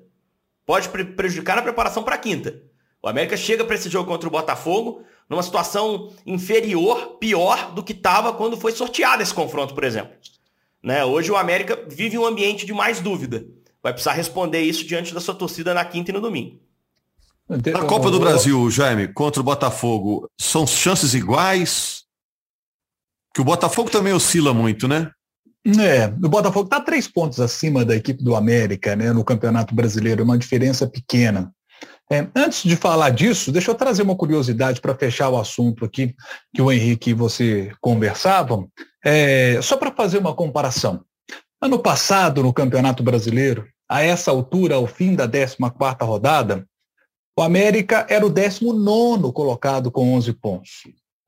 Pode 0.66 0.90
pre 0.90 1.06
prejudicar 1.06 1.56
na 1.56 1.62
preparação 1.62 2.04
para 2.04 2.18
quinta. 2.18 2.62
O 3.02 3.08
América 3.08 3.36
chega 3.36 3.64
para 3.64 3.76
esse 3.76 3.90
jogo 3.90 4.10
contra 4.10 4.28
o 4.28 4.32
Botafogo 4.32 5.04
numa 5.28 5.42
situação 5.42 6.14
inferior, 6.26 7.18
pior 7.20 7.72
do 7.74 7.82
que 7.82 7.94
estava 7.94 8.34
quando 8.34 8.58
foi 8.58 8.72
sorteado 8.74 9.24
esse 9.24 9.34
confronto, 9.34 9.74
por 9.74 9.84
exemplo. 9.84 10.14
Né? 10.84 11.04
Hoje 11.06 11.32
o 11.32 11.38
América 11.38 11.78
vive 11.88 12.18
um 12.18 12.26
ambiente 12.26 12.66
de 12.66 12.74
mais 12.74 13.00
dúvida. 13.00 13.46
Vai 13.84 13.94
precisar 13.94 14.14
responder 14.14 14.62
isso 14.62 14.86
diante 14.86 15.14
da 15.14 15.20
sua 15.20 15.36
torcida 15.36 15.74
na 15.74 15.86
quinta 15.86 16.12
e 16.12 16.14
no 16.14 16.22
domingo. 16.22 16.60
Na 17.48 17.84
Copa 17.84 18.10
do 18.10 18.20
Brasil, 18.20 18.70
Jaime, 18.70 19.10
contra 19.10 19.42
o 19.42 19.44
Botafogo, 19.44 20.30
são 20.40 20.66
chances 20.66 21.14
iguais? 21.14 22.04
Que 23.34 23.42
o 23.42 23.44
Botafogo 23.44 23.90
também 23.90 24.14
oscila 24.14 24.54
muito, 24.54 24.88
né? 24.88 25.12
É, 25.66 26.08
o 26.08 26.30
Botafogo 26.30 26.66
está 26.66 26.80
três 26.80 27.08
pontos 27.08 27.40
acima 27.40 27.86
da 27.86 27.96
equipe 27.96 28.24
do 28.24 28.36
América, 28.36 28.96
né, 28.96 29.14
no 29.14 29.24
Campeonato 29.24 29.76
Brasileiro, 29.76 30.24
uma 30.24 30.38
diferença 30.38 30.88
pequena. 30.88 31.54
É, 32.12 32.28
antes 32.36 32.64
de 32.64 32.76
falar 32.76 33.10
disso, 33.12 33.54
deixa 33.54 33.72
eu 33.72 33.76
trazer 33.76 34.02
uma 34.02 34.18
curiosidade 34.18 34.82
para 34.82 34.94
fechar 34.94 35.30
o 35.30 35.40
assunto 35.40 35.86
aqui 35.86 36.14
que 36.54 36.62
o 36.62 36.70
Henrique 36.70 37.12
e 37.12 37.14
você 37.14 37.72
conversavam, 37.80 38.70
é, 39.04 39.62
só 39.62 39.78
para 39.78 39.92
fazer 39.92 40.18
uma 40.18 40.36
comparação. 40.36 41.06
Ano 41.62 41.80
passado, 41.80 42.44
no 42.44 42.52
Campeonato 42.52 43.02
Brasileiro, 43.02 43.66
a 43.90 44.02
essa 44.02 44.30
altura, 44.30 44.76
ao 44.76 44.88
fim 44.88 45.16
da 45.16 45.26
14ª 45.26 46.06
rodada, 46.06 46.68
o 47.40 47.42
América 47.42 48.06
era 48.10 48.26
o 48.26 48.30
19 48.30 49.32
colocado 49.32 49.90
com 49.90 50.14
11 50.14 50.34
pontos. 50.34 50.72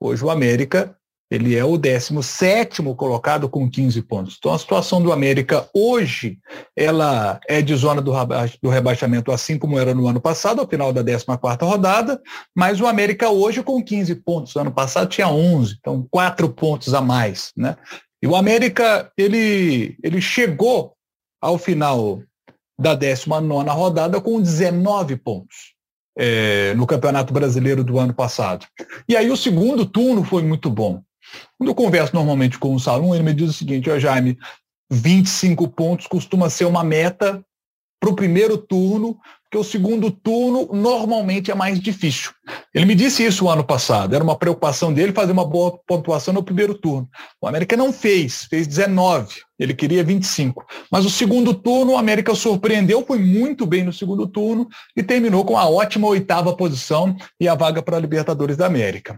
Hoje 0.01 0.25
o 0.25 0.29
América 0.29 0.97
ele 1.31 1.55
é 1.55 1.65
o 1.65 1.77
17 1.77 2.83
colocado 2.95 3.49
com 3.49 3.69
15 3.69 4.01
pontos. 4.03 4.35
Então 4.37 4.53
a 4.53 4.59
situação 4.59 5.01
do 5.01 5.11
América 5.11 5.67
hoje, 5.73 6.37
ela 6.75 7.39
é 7.47 7.61
de 7.61 7.75
zona 7.75 8.01
do, 8.01 8.11
do 8.61 8.69
rebaixamento, 8.69 9.31
assim 9.31 9.57
como 9.57 9.79
era 9.79 9.93
no 9.93 10.07
ano 10.07 10.21
passado, 10.21 10.61
ao 10.61 10.67
final 10.67 10.93
da 10.93 11.03
14ª 11.03 11.65
rodada, 11.65 12.21
mas 12.55 12.79
o 12.79 12.87
América 12.87 13.29
hoje 13.29 13.63
com 13.63 13.83
15 13.83 14.15
pontos. 14.15 14.53
No 14.53 14.61
ano 14.61 14.71
passado 14.71 15.09
tinha 15.09 15.27
11, 15.27 15.77
então 15.79 16.07
4 16.11 16.49
pontos 16.49 16.93
a 16.93 17.01
mais. 17.01 17.51
Né? 17.57 17.75
E 18.21 18.27
o 18.27 18.35
América, 18.35 19.11
ele, 19.17 19.97
ele 20.03 20.21
chegou 20.21 20.93
ao 21.41 21.57
final 21.57 22.21
da 22.79 22.97
19ª 22.97 23.73
rodada 23.73 24.21
com 24.21 24.41
19 24.41 25.17
pontos. 25.17 25.73
É, 26.15 26.75
no 26.75 26.85
Campeonato 26.85 27.33
Brasileiro 27.33 27.83
do 27.83 27.97
ano 27.97 28.13
passado. 28.13 28.67
E 29.09 29.17
aí 29.17 29.31
o 29.31 29.35
segundo 29.35 29.83
turno 29.83 30.23
foi 30.23 30.43
muito 30.43 30.69
bom. 30.69 31.01
Quando 31.57 31.69
eu 31.69 31.75
converso 31.75 32.15
normalmente 32.15 32.57
com 32.57 32.73
o 32.73 32.79
Salum, 32.79 33.13
ele 33.13 33.23
me 33.23 33.33
diz 33.33 33.49
o 33.49 33.53
seguinte, 33.53 33.89
ó 33.89 33.97
Jaime, 33.97 34.37
25 34.91 35.67
pontos 35.69 36.07
costuma 36.07 36.49
ser 36.49 36.65
uma 36.65 36.83
meta 36.83 37.43
para 38.03 38.09
o 38.09 38.15
primeiro 38.15 38.57
turno, 38.57 39.17
porque 39.43 39.57
o 39.57 39.63
segundo 39.63 40.11
turno 40.11 40.67
normalmente 40.73 41.49
é 41.49 41.55
mais 41.55 41.79
difícil. 41.79 42.31
Ele 42.73 42.85
me 42.85 42.95
disse 42.95 43.25
isso 43.25 43.45
o 43.45 43.49
ano 43.49 43.63
passado, 43.63 44.13
era 44.13 44.23
uma 44.23 44.35
preocupação 44.35 44.93
dele 44.93 45.13
fazer 45.13 45.31
uma 45.31 45.45
boa 45.45 45.79
pontuação 45.87 46.33
no 46.33 46.43
primeiro 46.43 46.73
turno. 46.73 47.07
O 47.41 47.47
América 47.47 47.77
não 47.77 47.93
fez, 47.93 48.43
fez 48.43 48.67
19, 48.67 49.35
ele 49.57 49.73
queria 49.73 50.03
25. 50.03 50.65
Mas 50.91 51.05
o 51.05 51.09
segundo 51.09 51.53
turno, 51.53 51.93
o 51.93 51.97
América 51.97 52.35
surpreendeu, 52.35 53.05
foi 53.05 53.19
muito 53.19 53.65
bem 53.65 53.85
no 53.85 53.93
segundo 53.93 54.27
turno 54.27 54.67
e 54.97 55.01
terminou 55.01 55.45
com 55.45 55.57
a 55.57 55.69
ótima 55.69 56.09
oitava 56.09 56.57
posição 56.57 57.15
e 57.39 57.47
a 57.47 57.55
vaga 57.55 57.81
para 57.81 57.95
a 57.95 58.01
Libertadores 58.01 58.57
da 58.57 58.65
América. 58.65 59.17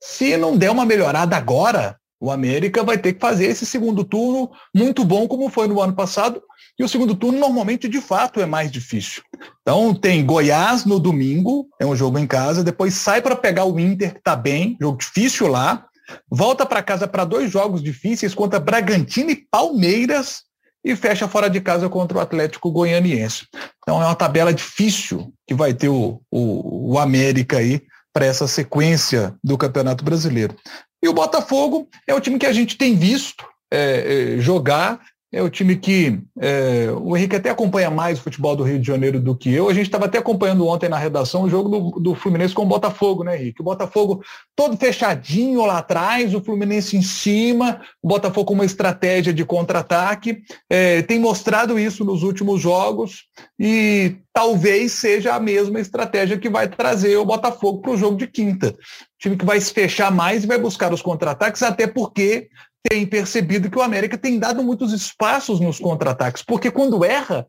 Se 0.00 0.36
não 0.36 0.56
der 0.56 0.70
uma 0.70 0.84
melhorada 0.84 1.36
agora, 1.36 1.96
o 2.20 2.30
América 2.30 2.82
vai 2.82 2.96
ter 2.96 3.12
que 3.12 3.20
fazer 3.20 3.46
esse 3.46 3.66
segundo 3.66 4.02
turno 4.04 4.50
muito 4.74 5.04
bom, 5.04 5.28
como 5.28 5.50
foi 5.50 5.68
no 5.68 5.80
ano 5.80 5.94
passado. 5.94 6.42
E 6.78 6.82
o 6.82 6.88
segundo 6.88 7.14
turno 7.14 7.38
normalmente, 7.38 7.88
de 7.88 8.00
fato, 8.00 8.40
é 8.40 8.46
mais 8.46 8.70
difícil. 8.70 9.22
Então 9.60 9.94
tem 9.94 10.24
Goiás 10.24 10.84
no 10.84 10.98
domingo, 10.98 11.68
é 11.78 11.84
um 11.84 11.94
jogo 11.94 12.18
em 12.18 12.26
casa, 12.26 12.64
depois 12.64 12.94
sai 12.94 13.20
para 13.20 13.36
pegar 13.36 13.64
o 13.64 13.78
Inter, 13.78 14.12
que 14.12 14.18
está 14.18 14.34
bem, 14.34 14.76
jogo 14.80 14.98
difícil 14.98 15.48
lá. 15.48 15.86
Volta 16.30 16.66
para 16.66 16.82
casa 16.82 17.06
para 17.06 17.24
dois 17.24 17.50
jogos 17.50 17.82
difíceis 17.82 18.34
contra 18.34 18.60
Bragantino 18.60 19.30
e 19.30 19.46
Palmeiras 19.50 20.42
e 20.84 20.94
fecha 20.94 21.26
fora 21.26 21.48
de 21.48 21.60
casa 21.60 21.88
contra 21.88 22.18
o 22.18 22.20
Atlético 22.20 22.70
Goianiense. 22.70 23.46
Então 23.82 24.02
é 24.02 24.06
uma 24.06 24.14
tabela 24.14 24.52
difícil 24.52 25.32
que 25.46 25.54
vai 25.54 25.72
ter 25.72 25.88
o, 25.88 26.20
o, 26.30 26.92
o 26.92 26.98
América 26.98 27.58
aí 27.58 27.82
para 28.14 28.24
essa 28.24 28.46
sequência 28.46 29.34
do 29.42 29.58
Campeonato 29.58 30.04
Brasileiro. 30.04 30.56
E 31.02 31.08
o 31.08 31.12
Botafogo 31.12 31.88
é 32.06 32.14
o 32.14 32.20
time 32.20 32.38
que 32.38 32.46
a 32.46 32.52
gente 32.52 32.78
tem 32.78 32.94
visto 32.94 33.44
é, 33.72 34.36
é, 34.36 34.40
jogar 34.40 35.00
é 35.34 35.42
o 35.42 35.50
time 35.50 35.74
que 35.74 36.20
é, 36.40 36.86
o 36.96 37.16
Henrique 37.16 37.34
até 37.34 37.50
acompanha 37.50 37.90
mais 37.90 38.20
o 38.20 38.22
futebol 38.22 38.54
do 38.54 38.62
Rio 38.62 38.78
de 38.78 38.86
Janeiro 38.86 39.18
do 39.18 39.34
que 39.34 39.52
eu. 39.52 39.68
A 39.68 39.74
gente 39.74 39.86
estava 39.86 40.04
até 40.04 40.18
acompanhando 40.18 40.64
ontem 40.64 40.88
na 40.88 40.96
redação 40.96 41.42
o 41.42 41.50
jogo 41.50 41.68
do, 41.68 42.00
do, 42.00 42.14
Fluminense 42.14 42.54
com 42.54 42.62
o 42.62 42.66
Botafogo, 42.66 43.24
né, 43.24 43.36
Henrique? 43.36 43.60
O 43.60 43.64
Botafogo 43.64 44.22
todo 44.54 44.76
fechadinho 44.76 45.66
lá 45.66 45.78
atrás, 45.78 46.32
o 46.32 46.40
Fluminense 46.40 46.96
em 46.96 47.02
cima, 47.02 47.80
o 48.00 48.06
Botafogo 48.06 48.46
com 48.46 48.54
uma 48.54 48.64
estratégia 48.64 49.32
de 49.32 49.44
contra-ataque. 49.44 50.40
É, 50.70 51.02
tem 51.02 51.18
mostrado 51.18 51.80
isso 51.80 52.04
nos 52.04 52.22
últimos 52.22 52.60
jogos 52.60 53.24
e 53.58 54.14
talvez 54.32 54.92
seja 54.92 55.34
a 55.34 55.40
mesma 55.40 55.80
estratégia 55.80 56.38
que 56.38 56.48
vai 56.48 56.68
trazer 56.68 57.16
o 57.16 57.24
Botafogo 57.24 57.80
para 57.80 57.90
o 57.90 57.96
jogo 57.96 58.16
de 58.16 58.28
quinta. 58.28 58.72
time 59.18 59.36
que 59.36 59.44
vai 59.44 59.60
se 59.60 59.72
fechar 59.72 60.12
mais 60.12 60.44
e 60.44 60.46
vai 60.46 60.58
buscar 60.58 60.92
os 60.92 61.02
contra-ataques, 61.02 61.62
até 61.62 61.88
porque 61.88 62.48
tem 62.88 63.06
percebido 63.06 63.70
que 63.70 63.78
o 63.78 63.82
América 63.82 64.18
tem 64.18 64.38
dado 64.38 64.62
muitos 64.62 64.92
espaços 64.92 65.58
nos 65.58 65.78
contra-ataques, 65.78 66.42
porque 66.42 66.70
quando 66.70 67.04
erra, 67.04 67.46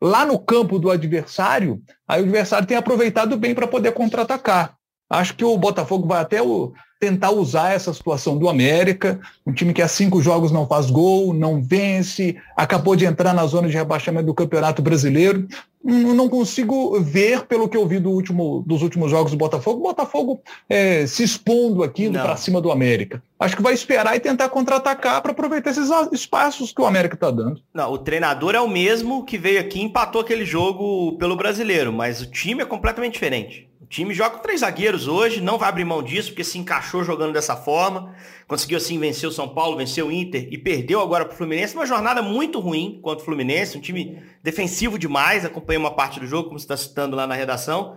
lá 0.00 0.26
no 0.26 0.38
campo 0.38 0.78
do 0.78 0.90
adversário, 0.90 1.82
aí 2.06 2.20
o 2.20 2.24
adversário 2.24 2.68
tem 2.68 2.76
aproveitado 2.76 3.36
bem 3.38 3.54
para 3.54 3.66
poder 3.66 3.92
contra-atacar. 3.92 4.75
Acho 5.08 5.34
que 5.34 5.44
o 5.44 5.56
Botafogo 5.56 6.06
vai 6.06 6.20
até 6.20 6.42
o, 6.42 6.72
tentar 6.98 7.30
usar 7.30 7.72
essa 7.72 7.92
situação 7.92 8.38
do 8.38 8.48
América, 8.48 9.20
um 9.46 9.52
time 9.52 9.72
que 9.72 9.82
há 9.82 9.88
cinco 9.88 10.22
jogos 10.22 10.50
não 10.50 10.66
faz 10.66 10.90
gol, 10.90 11.34
não 11.34 11.62
vence, 11.62 12.36
acabou 12.56 12.96
de 12.96 13.04
entrar 13.04 13.34
na 13.34 13.46
zona 13.46 13.68
de 13.68 13.76
rebaixamento 13.76 14.26
do 14.26 14.34
Campeonato 14.34 14.80
Brasileiro. 14.80 15.46
Não 15.84 16.28
consigo 16.28 17.00
ver, 17.00 17.44
pelo 17.46 17.68
que 17.68 17.76
eu 17.76 17.86
vi 17.86 18.00
do 18.00 18.10
último, 18.10 18.64
dos 18.66 18.82
últimos 18.82 19.08
jogos 19.08 19.30
do 19.30 19.38
Botafogo, 19.38 19.78
o 19.78 19.82
Botafogo 19.84 20.40
é, 20.68 21.06
se 21.06 21.22
expondo 21.22 21.84
aqui 21.84 22.10
para 22.10 22.36
cima 22.36 22.60
do 22.60 22.72
América. 22.72 23.22
Acho 23.38 23.54
que 23.54 23.62
vai 23.62 23.72
esperar 23.72 24.16
e 24.16 24.20
tentar 24.20 24.48
contra-atacar 24.48 25.22
para 25.22 25.30
aproveitar 25.30 25.70
esses 25.70 25.88
espaços 26.10 26.72
que 26.72 26.80
o 26.80 26.86
América 26.86 27.14
está 27.14 27.30
dando. 27.30 27.60
Não, 27.72 27.92
o 27.92 27.98
treinador 27.98 28.56
é 28.56 28.60
o 28.60 28.66
mesmo 28.66 29.24
que 29.24 29.38
veio 29.38 29.60
aqui 29.60 29.78
e 29.78 29.82
empatou 29.82 30.22
aquele 30.22 30.44
jogo 30.44 31.16
pelo 31.18 31.36
brasileiro, 31.36 31.92
mas 31.92 32.20
o 32.20 32.26
time 32.26 32.62
é 32.62 32.66
completamente 32.66 33.12
diferente. 33.12 33.65
O 33.86 33.88
time 33.88 34.12
joga 34.12 34.30
com 34.30 34.42
três 34.42 34.62
zagueiros 34.62 35.06
hoje, 35.06 35.40
não 35.40 35.58
vai 35.58 35.68
abrir 35.68 35.84
mão 35.84 36.02
disso, 36.02 36.30
porque 36.30 36.42
se 36.42 36.58
encaixou 36.58 37.04
jogando 37.04 37.32
dessa 37.32 37.54
forma. 37.54 38.16
Conseguiu 38.48 38.78
assim 38.78 38.98
vencer 38.98 39.28
o 39.28 39.32
São 39.32 39.48
Paulo, 39.48 39.76
vencer 39.76 40.04
o 40.04 40.10
Inter 40.10 40.48
e 40.50 40.58
perdeu 40.58 41.00
agora 41.00 41.24
para 41.24 41.34
o 41.34 41.36
Fluminense. 41.36 41.76
Uma 41.76 41.86
jornada 41.86 42.20
muito 42.20 42.58
ruim 42.58 42.98
contra 43.00 43.22
o 43.22 43.24
Fluminense, 43.24 43.78
um 43.78 43.80
time 43.80 44.20
defensivo 44.42 44.98
demais. 44.98 45.44
Acompanhei 45.44 45.78
uma 45.78 45.92
parte 45.92 46.18
do 46.18 46.26
jogo, 46.26 46.48
como 46.48 46.58
você 46.58 46.64
está 46.64 46.76
citando 46.76 47.14
lá 47.14 47.28
na 47.28 47.36
redação. 47.36 47.96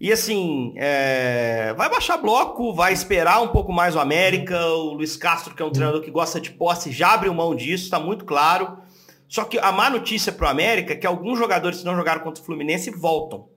E 0.00 0.12
assim, 0.12 0.72
é... 0.76 1.74
vai 1.76 1.90
baixar 1.90 2.16
bloco, 2.16 2.72
vai 2.72 2.92
esperar 2.92 3.42
um 3.42 3.48
pouco 3.48 3.72
mais 3.72 3.96
o 3.96 3.98
América. 3.98 4.56
O 4.66 4.92
Luiz 4.92 5.16
Castro, 5.16 5.52
que 5.52 5.60
é 5.60 5.66
um 5.66 5.72
treinador 5.72 6.00
que 6.00 6.12
gosta 6.12 6.40
de 6.40 6.52
posse, 6.52 6.92
já 6.92 7.12
abriu 7.12 7.34
mão 7.34 7.56
disso, 7.56 7.82
está 7.82 7.98
muito 7.98 8.24
claro. 8.24 8.78
Só 9.28 9.42
que 9.42 9.58
a 9.58 9.72
má 9.72 9.90
notícia 9.90 10.30
para 10.30 10.46
o 10.46 10.50
América 10.50 10.92
é 10.92 10.96
que 10.96 11.08
alguns 11.08 11.36
jogadores 11.40 11.80
que 11.80 11.84
não 11.84 11.96
jogaram 11.96 12.20
contra 12.20 12.40
o 12.40 12.46
Fluminense 12.46 12.88
voltam. 12.92 13.52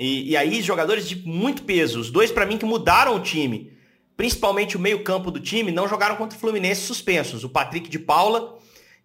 E, 0.00 0.30
e 0.30 0.36
aí, 0.36 0.62
jogadores 0.62 1.06
de 1.06 1.14
muito 1.28 1.62
peso. 1.62 2.00
Os 2.00 2.10
dois, 2.10 2.32
para 2.32 2.46
mim, 2.46 2.56
que 2.56 2.64
mudaram 2.64 3.14
o 3.14 3.20
time, 3.20 3.70
principalmente 4.16 4.74
o 4.74 4.80
meio-campo 4.80 5.30
do 5.30 5.38
time, 5.38 5.70
não 5.70 5.86
jogaram 5.86 6.16
contra 6.16 6.38
o 6.38 6.40
Fluminense 6.40 6.80
suspensos. 6.80 7.44
O 7.44 7.50
Patrick 7.50 7.86
de 7.86 7.98
Paula 7.98 8.56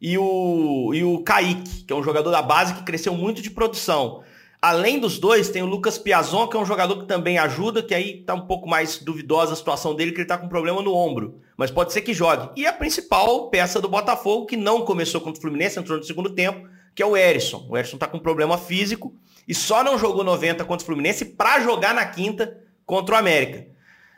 e 0.02 0.18
o, 0.18 0.94
e 0.94 1.04
o 1.04 1.20
Kaique, 1.20 1.84
que 1.84 1.92
é 1.92 1.96
um 1.96 2.02
jogador 2.02 2.32
da 2.32 2.42
base 2.42 2.76
que 2.76 2.84
cresceu 2.84 3.14
muito 3.14 3.42
de 3.42 3.50
produção. 3.50 4.24
Além 4.62 4.98
dos 4.98 5.20
dois, 5.20 5.50
tem 5.50 5.62
o 5.62 5.66
Lucas 5.66 5.98
Piazon, 5.98 6.48
que 6.48 6.56
é 6.56 6.60
um 6.60 6.66
jogador 6.66 7.02
que 7.02 7.06
também 7.06 7.38
ajuda, 7.38 7.84
que 7.84 7.94
aí 7.94 8.24
tá 8.24 8.34
um 8.34 8.48
pouco 8.48 8.66
mais 8.66 8.98
duvidosa 8.98 9.52
a 9.52 9.56
situação 9.58 9.94
dele, 9.96 10.14
que 10.14 10.20
ele 10.20 10.28
tá 10.28 10.38
com 10.38 10.48
problema 10.48 10.82
no 10.82 10.96
ombro. 10.96 11.42
Mas 11.58 11.72
pode 11.72 11.92
ser 11.92 12.04
que 12.04 12.14
jogue. 12.14 12.50
E 12.56 12.66
a 12.66 12.72
principal 12.72 13.50
peça 13.50 13.82
do 13.82 13.90
Botafogo, 13.90 14.46
que 14.46 14.56
não 14.56 14.86
começou 14.86 15.20
contra 15.20 15.40
o 15.40 15.42
Fluminense, 15.42 15.78
entrou 15.78 15.98
no 15.98 16.06
segundo 16.06 16.30
tempo, 16.30 16.66
que 16.96 17.04
é 17.04 17.06
o 17.06 17.18
Erisson. 17.18 17.68
O 17.70 17.78
Erisson 17.78 17.98
tá 17.98 18.08
com 18.08 18.18
problema 18.18 18.58
físico 18.58 19.14
e 19.46 19.54
só 19.54 19.84
não 19.84 20.00
jogou 20.00 20.24
90 20.24 20.64
contra 20.64 20.84
o 20.84 20.86
Fluminense 20.86 21.26
para 21.26 21.60
jogar 21.60 21.94
na 21.94 22.06
quinta 22.06 22.58
contra 22.86 23.16
o 23.16 23.18
América. 23.18 23.68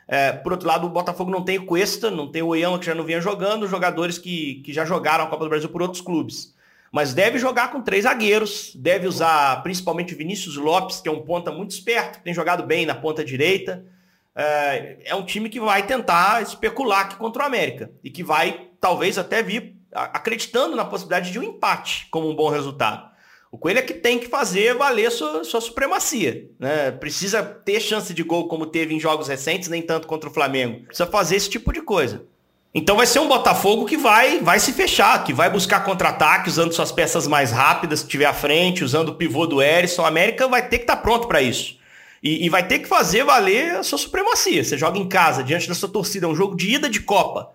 É, 0.06 0.32
por 0.32 0.52
outro 0.52 0.66
lado, 0.66 0.86
o 0.86 0.90
Botafogo 0.90 1.30
não 1.30 1.44
tem 1.44 1.58
o 1.58 1.66
Cuesta, 1.66 2.10
não 2.10 2.30
tem 2.30 2.40
o 2.40 2.46
Oyama, 2.46 2.78
que 2.78 2.86
já 2.86 2.94
não 2.94 3.04
vinha 3.04 3.20
jogando, 3.20 3.68
jogadores 3.68 4.16
que, 4.16 4.62
que 4.64 4.72
já 4.72 4.84
jogaram 4.84 5.24
a 5.24 5.26
Copa 5.26 5.44
do 5.44 5.50
Brasil 5.50 5.68
por 5.68 5.82
outros 5.82 6.00
clubes. 6.00 6.54
Mas 6.90 7.12
deve 7.12 7.38
jogar 7.38 7.70
com 7.70 7.82
três 7.82 8.04
zagueiros, 8.04 8.72
deve 8.74 9.06
usar 9.06 9.62
principalmente 9.62 10.14
Vinícius 10.14 10.56
Lopes, 10.56 11.00
que 11.00 11.08
é 11.08 11.12
um 11.12 11.20
ponta 11.20 11.50
muito 11.52 11.72
esperto, 11.72 12.18
que 12.18 12.24
tem 12.24 12.32
jogado 12.32 12.64
bem 12.64 12.86
na 12.86 12.94
ponta 12.94 13.22
direita. 13.22 13.84
É, 14.34 14.98
é 15.04 15.14
um 15.14 15.24
time 15.24 15.50
que 15.50 15.60
vai 15.60 15.84
tentar 15.86 16.42
especular 16.42 17.00
aqui 17.00 17.16
contra 17.16 17.42
o 17.42 17.46
América 17.46 17.90
e 18.02 18.08
que 18.08 18.22
vai 18.22 18.68
talvez 18.80 19.18
até 19.18 19.42
vir 19.42 19.77
acreditando 19.92 20.76
na 20.76 20.84
possibilidade 20.84 21.30
de 21.30 21.38
um 21.38 21.42
empate 21.42 22.08
como 22.10 22.28
um 22.28 22.34
bom 22.34 22.48
resultado. 22.48 23.08
O 23.50 23.56
Coelho 23.56 23.78
é 23.78 23.82
que 23.82 23.94
tem 23.94 24.18
que 24.18 24.28
fazer 24.28 24.74
valer 24.74 25.10
sua, 25.10 25.42
sua 25.42 25.60
supremacia. 25.60 26.50
Né? 26.58 26.90
Precisa 26.90 27.42
ter 27.42 27.80
chance 27.80 28.12
de 28.12 28.22
gol 28.22 28.46
como 28.46 28.66
teve 28.66 28.94
em 28.94 29.00
jogos 29.00 29.28
recentes, 29.28 29.68
nem 29.68 29.80
tanto 29.80 30.06
contra 30.06 30.28
o 30.28 30.32
Flamengo. 30.32 30.84
Precisa 30.84 31.08
fazer 31.08 31.36
esse 31.36 31.48
tipo 31.48 31.72
de 31.72 31.80
coisa. 31.80 32.26
Então 32.74 32.96
vai 32.96 33.06
ser 33.06 33.20
um 33.20 33.28
Botafogo 33.28 33.86
que 33.86 33.96
vai, 33.96 34.40
vai 34.40 34.60
se 34.60 34.74
fechar, 34.74 35.24
que 35.24 35.32
vai 35.32 35.48
buscar 35.48 35.82
contra-ataque 35.82 36.50
usando 36.50 36.72
suas 36.72 36.92
peças 36.92 37.26
mais 37.26 37.50
rápidas 37.50 38.02
que 38.02 38.08
tiver 38.08 38.26
à 38.26 38.34
frente, 38.34 38.84
usando 38.84 39.08
o 39.08 39.14
pivô 39.14 39.46
do 39.46 39.62
Erisson. 39.62 40.04
A 40.04 40.08
América 40.08 40.46
vai 40.46 40.68
ter 40.68 40.78
que 40.78 40.84
estar 40.84 40.96
tá 40.96 41.02
pronto 41.02 41.26
para 41.26 41.40
isso. 41.40 41.78
E, 42.22 42.44
e, 42.44 42.48
vai 42.48 42.66
ter 42.66 42.80
que 42.80 42.88
fazer 42.88 43.24
valer 43.24 43.76
a 43.76 43.82
sua 43.82 43.96
supremacia. 43.96 44.62
Você 44.62 44.76
joga 44.76 44.98
em 44.98 45.08
casa, 45.08 45.42
diante 45.42 45.68
da 45.68 45.74
sua 45.74 45.88
torcida, 45.88 46.26
é 46.26 46.28
um 46.28 46.34
jogo 46.34 46.56
de 46.56 46.74
ida 46.74 46.90
de 46.90 47.00
Copa. 47.00 47.52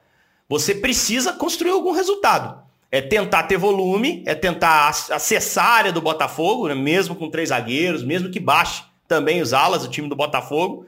Você 0.53 0.75
precisa 0.75 1.33
construir 1.33 1.71
algum 1.71 1.93
resultado. 1.93 2.61
É 2.91 3.01
tentar 3.01 3.41
ter 3.43 3.57
volume, 3.57 4.21
é 4.23 4.35
tentar 4.35 4.87
acessar 4.87 5.65
a 5.65 5.73
área 5.73 5.91
do 5.91 5.99
Botafogo, 5.99 6.67
né? 6.67 6.75
mesmo 6.75 7.15
com 7.15 7.27
três 7.27 7.49
zagueiros, 7.49 8.03
mesmo 8.03 8.29
que 8.29 8.39
baixe 8.39 8.83
também 9.07 9.41
os 9.41 9.51
alas, 9.51 9.83
o 9.83 9.89
time 9.89 10.07
do 10.07 10.15
Botafogo 10.15 10.85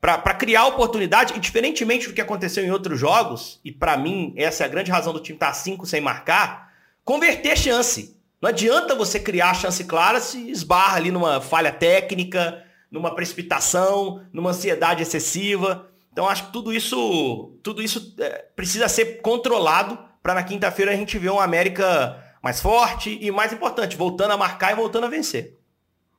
para 0.00 0.34
criar 0.34 0.66
oportunidade, 0.66 1.34
e 1.36 1.40
diferentemente 1.40 2.06
do 2.06 2.14
que 2.14 2.20
aconteceu 2.20 2.64
em 2.64 2.70
outros 2.70 3.00
jogos, 3.00 3.58
e 3.64 3.72
para 3.72 3.96
mim 3.96 4.32
essa 4.36 4.62
é 4.62 4.66
a 4.66 4.68
grande 4.70 4.92
razão 4.92 5.12
do 5.12 5.18
time 5.18 5.34
estar 5.34 5.48
tá 5.48 5.52
5 5.52 5.84
sem 5.84 6.00
marcar, 6.00 6.72
converter 7.04 7.58
chance. 7.58 8.16
Não 8.40 8.50
adianta 8.50 8.94
você 8.94 9.18
criar 9.18 9.52
chance 9.54 9.82
clara 9.82 10.20
se 10.20 10.48
esbarra 10.48 10.98
ali 10.98 11.10
numa 11.10 11.40
falha 11.40 11.72
técnica, 11.72 12.62
numa 12.88 13.12
precipitação, 13.16 14.22
numa 14.32 14.50
ansiedade 14.50 15.02
excessiva. 15.02 15.88
Então 16.18 16.28
acho 16.28 16.46
que 16.46 16.52
tudo 16.52 16.72
isso, 16.72 17.56
tudo 17.62 17.80
isso 17.80 18.12
é, 18.18 18.44
precisa 18.56 18.88
ser 18.88 19.22
controlado 19.22 19.96
para 20.20 20.34
na 20.34 20.42
quinta-feira 20.42 20.90
a 20.90 20.96
gente 20.96 21.16
ver 21.16 21.30
um 21.30 21.38
América 21.38 22.18
mais 22.42 22.60
forte 22.60 23.16
e 23.22 23.30
mais 23.30 23.52
importante, 23.52 23.96
voltando 23.96 24.32
a 24.32 24.36
marcar 24.36 24.72
e 24.72 24.74
voltando 24.74 25.04
a 25.04 25.08
vencer. 25.08 25.54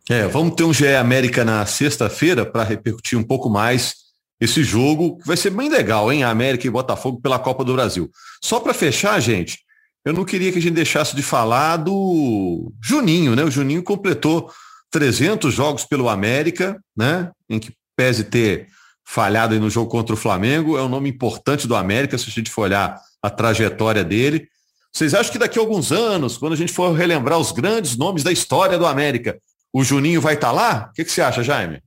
É, 0.10 0.26
vamos 0.26 0.56
ter 0.56 0.63
um 0.63 0.73
GE 0.73 0.95
América 0.95 1.43
na 1.43 1.65
sexta-feira 1.65 2.45
para 2.45 2.63
repercutir 2.63 3.19
um 3.19 3.23
pouco 3.23 3.50
mais 3.50 3.93
esse 4.39 4.63
jogo, 4.63 5.17
que 5.17 5.28
vai 5.28 5.36
ser 5.36 5.50
bem 5.50 5.67
legal, 5.67 6.10
hein? 6.13 6.23
América 6.23 6.65
e 6.65 6.69
Botafogo 6.69 7.19
pela 7.19 7.38
Copa 7.38 7.65
do 7.65 7.73
Brasil. 7.73 8.10
Só 8.41 8.62
para 8.62 8.73
fechar, 8.73 9.19
gente, 9.19 9.60
eu 10.06 10.13
não 10.13 10.23
queria 10.23 10.50
que 10.50 10.60
a 10.60 10.62
gente 10.62 10.76
deixasse 10.76 11.13
de 11.13 11.21
falar 11.21 11.76
do 11.76 12.71
Juninho, 12.82 13.36
né? 13.36 13.43
O 13.43 13.52
Juninho 13.52 13.84
completou 13.84 14.50
300 14.91 15.54
jogos 15.54 15.84
pelo 15.84 16.08
América, 16.08 16.82
né? 16.95 17.30
Em 17.50 17.60
que 17.60 17.73
pese 17.97 18.23
ter 18.23 18.69
falhado 19.10 19.60
no 19.60 19.72
jogo 19.72 19.89
contra 19.89 20.13
o 20.13 20.17
Flamengo, 20.17 20.78
é 20.78 20.84
um 20.84 20.88
nome 20.88 21.10
importante 21.10 21.67
do 21.67 21.76
América, 21.76 22.15
se 22.15 22.30
a 22.30 22.32
gente 22.32 22.52
for 22.52 22.62
olhar 22.62 23.02
a 23.24 23.30
trajetória 23.30 24.04
dele. 24.04 24.48
Vocês 24.93 25.15
acham 25.15 25.32
que 25.32 25.39
daqui 25.39 25.58
a 25.58 25.62
alguns 25.63 25.91
anos, 25.91 26.38
quando 26.38 26.54
a 26.54 26.56
gente 26.56 26.72
for 26.72 26.93
relembrar 26.93 27.39
os 27.39 27.52
grandes 27.52 27.98
nomes 27.98 28.22
da 28.22 28.32
história 28.32 28.78
do 28.78 28.86
América, 28.86 29.39
o 29.74 29.84
Juninho 29.84 30.22
vai 30.22 30.36
estar 30.36 30.50
tá 30.50 30.54
lá? 30.54 30.89
O 30.91 30.93
que, 30.93 31.04
que, 31.04 31.12
você 31.12 31.24
acha, 31.24 31.41
Jaime? 31.41 31.82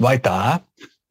Vai 0.00 0.18
estar. 0.18 0.60
Tá. 0.60 0.64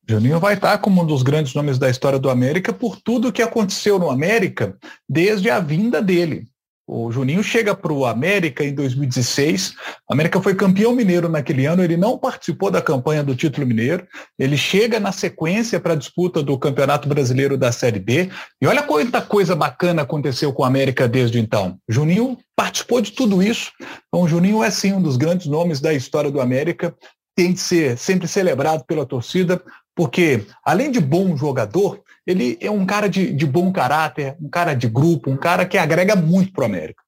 Juninho 0.10 0.40
vai 0.40 0.54
estar 0.54 0.72
tá 0.72 0.78
como 0.78 1.02
um 1.02 1.06
dos 1.06 1.22
grandes 1.22 1.54
nomes 1.54 1.78
da 1.78 1.90
história 1.90 2.18
do 2.18 2.30
América 2.30 2.72
por 2.72 2.96
tudo 3.02 3.32
que 3.32 3.42
aconteceu 3.42 4.00
no 4.00 4.10
América 4.10 4.78
desde 5.08 5.50
a 5.50 5.60
vinda 5.60 6.02
dele. 6.02 6.48
O 6.90 7.12
Juninho 7.12 7.44
chega 7.44 7.76
para 7.76 7.92
o 7.92 8.06
América 8.06 8.64
em 8.64 8.74
2016. 8.74 9.76
O 10.10 10.14
América 10.14 10.42
foi 10.42 10.56
campeão 10.56 10.96
mineiro 10.96 11.28
naquele 11.28 11.66
ano. 11.66 11.84
Ele 11.84 11.98
não 11.98 12.18
participou 12.18 12.72
da 12.72 12.82
campanha 12.82 13.22
do 13.22 13.36
título 13.36 13.68
mineiro. 13.68 14.08
Ele 14.40 14.56
chega 14.56 14.98
na 14.98 15.12
sequência 15.12 15.82
para 15.82 15.94
a 15.94 15.98
disputa 15.98 16.42
do 16.42 16.58
Campeonato 16.58 17.10
Brasileiro 17.10 17.58
da 17.58 17.74
Série 17.74 18.00
B. 18.00 18.30
E 18.62 18.66
olha 18.66 18.82
quanta 18.82 19.22
coisa 19.22 19.54
bacana 19.54 20.04
aconteceu 20.04 20.54
com 20.54 20.64
o 20.64 20.66
América 20.66 21.10
desde 21.10 21.40
então. 21.40 21.78
Juninho 21.90 22.38
participou 22.56 23.02
de 23.02 23.12
tudo 23.12 23.44
isso. 23.44 23.74
Então, 24.08 24.22
o 24.22 24.28
Juninho 24.28 24.64
é 24.64 24.72
sim 24.72 24.94
um 24.94 25.02
dos 25.02 25.18
grandes 25.18 25.48
nomes 25.48 25.82
da 25.82 25.94
história 25.94 26.32
do 26.32 26.40
América. 26.40 26.96
Tem 27.36 27.54
que 27.54 27.60
ser 27.60 27.98
sempre 27.98 28.30
celebrado 28.30 28.86
pela 28.86 29.06
torcida, 29.06 29.62
porque 29.98 30.46
além 30.64 30.92
de 30.92 31.00
bom 31.00 31.36
jogador, 31.36 32.04
ele 32.26 32.56
é 32.62 32.70
um 32.70 32.86
cara 32.86 33.10
de, 33.10 33.34
de 33.34 33.48
bom 33.48 33.72
caráter, 33.72 34.36
um 34.40 34.48
cara 34.48 34.76
de 34.76 34.88
grupo, 34.88 35.32
um 35.32 35.36
cara 35.36 35.66
que 35.66 35.76
agrega 35.76 36.16
muito 36.16 36.54
pro 36.54 36.66
América. 36.66 37.02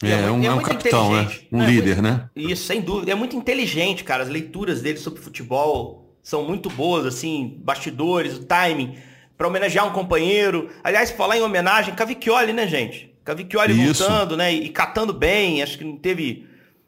É, 0.00 0.12
é, 0.12 0.30
um, 0.30 0.42
é, 0.42 0.46
é 0.46 0.52
um 0.52 0.62
capitão, 0.62 1.12
né? 1.12 1.28
Um 1.50 1.62
é, 1.62 1.66
líder, 1.66 1.96
muito, 1.96 2.02
né? 2.02 2.30
Isso, 2.36 2.64
sem 2.64 2.80
dúvida. 2.80 3.10
É 3.10 3.14
muito 3.16 3.34
inteligente, 3.34 4.04
cara. 4.04 4.22
As 4.22 4.28
leituras 4.28 4.80
dele 4.80 4.98
sobre 4.98 5.20
futebol 5.20 6.14
são 6.22 6.44
muito 6.44 6.70
boas, 6.70 7.04
assim, 7.04 7.58
bastidores, 7.64 8.36
o 8.36 8.44
timing, 8.44 8.96
para 9.36 9.48
homenagear 9.48 9.84
um 9.84 9.92
companheiro. 9.92 10.70
Aliás, 10.84 11.10
falar 11.10 11.36
em 11.36 11.42
homenagem, 11.42 11.94
Cavicchioli, 11.94 12.52
né, 12.52 12.68
gente? 12.68 13.12
Cavicchioli 13.24 13.72
voltando, 13.72 14.36
né? 14.36 14.54
E, 14.54 14.66
e, 14.66 14.68
catando 14.68 15.12
bem, 15.12 15.62
acho 15.64 15.78
que 15.78 15.84
não 15.84 15.96
teve 15.96 16.46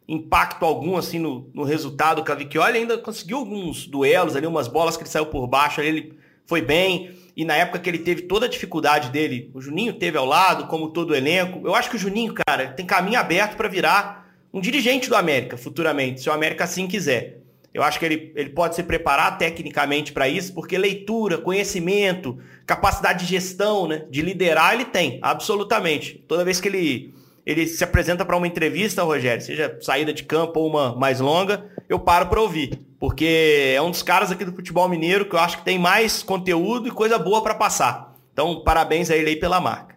impacto 0.08 0.64
algum, 0.64 0.96
assim, 0.96 1.18
no, 1.18 1.50
no 1.52 1.62
resultado. 1.62 2.20
O 2.20 2.24
Cavicchioli 2.24 2.78
ainda 2.78 2.96
conseguiu 2.96 3.38
alguns 3.38 3.86
duelos 3.86 4.34
ali, 4.34 4.46
umas 4.46 4.66
bolas 4.66 4.96
que 4.96 5.02
ele 5.02 5.10
saiu 5.10 5.26
por 5.26 5.46
baixo, 5.46 5.80
ele 5.80 6.18
foi 6.46 6.62
bem 6.62 7.14
e 7.38 7.44
na 7.44 7.54
época 7.54 7.78
que 7.78 7.88
ele 7.88 8.00
teve 8.00 8.22
toda 8.22 8.46
a 8.46 8.48
dificuldade 8.48 9.10
dele, 9.10 9.48
o 9.54 9.60
Juninho 9.60 9.92
teve 9.92 10.18
ao 10.18 10.26
lado, 10.26 10.66
como 10.66 10.90
todo 10.90 11.10
o 11.10 11.14
elenco. 11.14 11.64
Eu 11.64 11.72
acho 11.72 11.88
que 11.88 11.94
o 11.94 11.98
Juninho, 11.98 12.34
cara, 12.34 12.72
tem 12.72 12.84
caminho 12.84 13.16
aberto 13.16 13.56
para 13.56 13.68
virar 13.68 14.28
um 14.52 14.60
dirigente 14.60 15.08
do 15.08 15.14
América 15.14 15.56
futuramente, 15.56 16.20
se 16.20 16.28
o 16.28 16.32
América 16.32 16.64
assim 16.64 16.88
quiser. 16.88 17.38
Eu 17.72 17.84
acho 17.84 18.00
que 18.00 18.04
ele, 18.04 18.32
ele 18.34 18.50
pode 18.50 18.74
se 18.74 18.82
preparar 18.82 19.38
tecnicamente 19.38 20.10
para 20.10 20.28
isso, 20.28 20.52
porque 20.52 20.76
leitura, 20.76 21.38
conhecimento, 21.38 22.40
capacidade 22.66 23.24
de 23.24 23.30
gestão, 23.30 23.86
né, 23.86 24.04
de 24.10 24.20
liderar, 24.20 24.74
ele 24.74 24.86
tem, 24.86 25.20
absolutamente. 25.22 26.24
Toda 26.26 26.44
vez 26.44 26.60
que 26.60 26.66
ele, 26.66 27.14
ele 27.50 27.66
se 27.66 27.82
apresenta 27.82 28.24
para 28.24 28.36
uma 28.36 28.46
entrevista, 28.46 29.02
Rogério, 29.02 29.44
seja 29.44 29.78
saída 29.80 30.12
de 30.12 30.22
campo 30.22 30.60
ou 30.60 30.68
uma 30.68 30.94
mais 30.94 31.18
longa, 31.18 31.64
eu 31.88 31.98
paro 31.98 32.26
para 32.26 32.40
ouvir 32.40 32.86
porque 32.98 33.74
é 33.74 33.80
um 33.80 33.90
dos 33.90 34.02
caras 34.02 34.30
aqui 34.30 34.44
do 34.44 34.52
futebol 34.52 34.88
mineiro 34.88 35.24
que 35.24 35.34
eu 35.34 35.38
acho 35.38 35.58
que 35.58 35.64
tem 35.64 35.78
mais 35.78 36.22
conteúdo 36.22 36.88
e 36.88 36.92
coisa 36.92 37.18
boa 37.18 37.42
para 37.42 37.54
passar. 37.54 38.14
Então, 38.32 38.62
parabéns 38.62 39.10
a 39.10 39.16
ele 39.16 39.30
aí 39.30 39.36
pela 39.36 39.60
marca. 39.60 39.96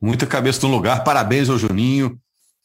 Muita 0.00 0.26
cabeça 0.26 0.66
no 0.66 0.72
lugar, 0.72 1.02
parabéns 1.02 1.48
ao 1.48 1.58
Juninho. 1.58 2.18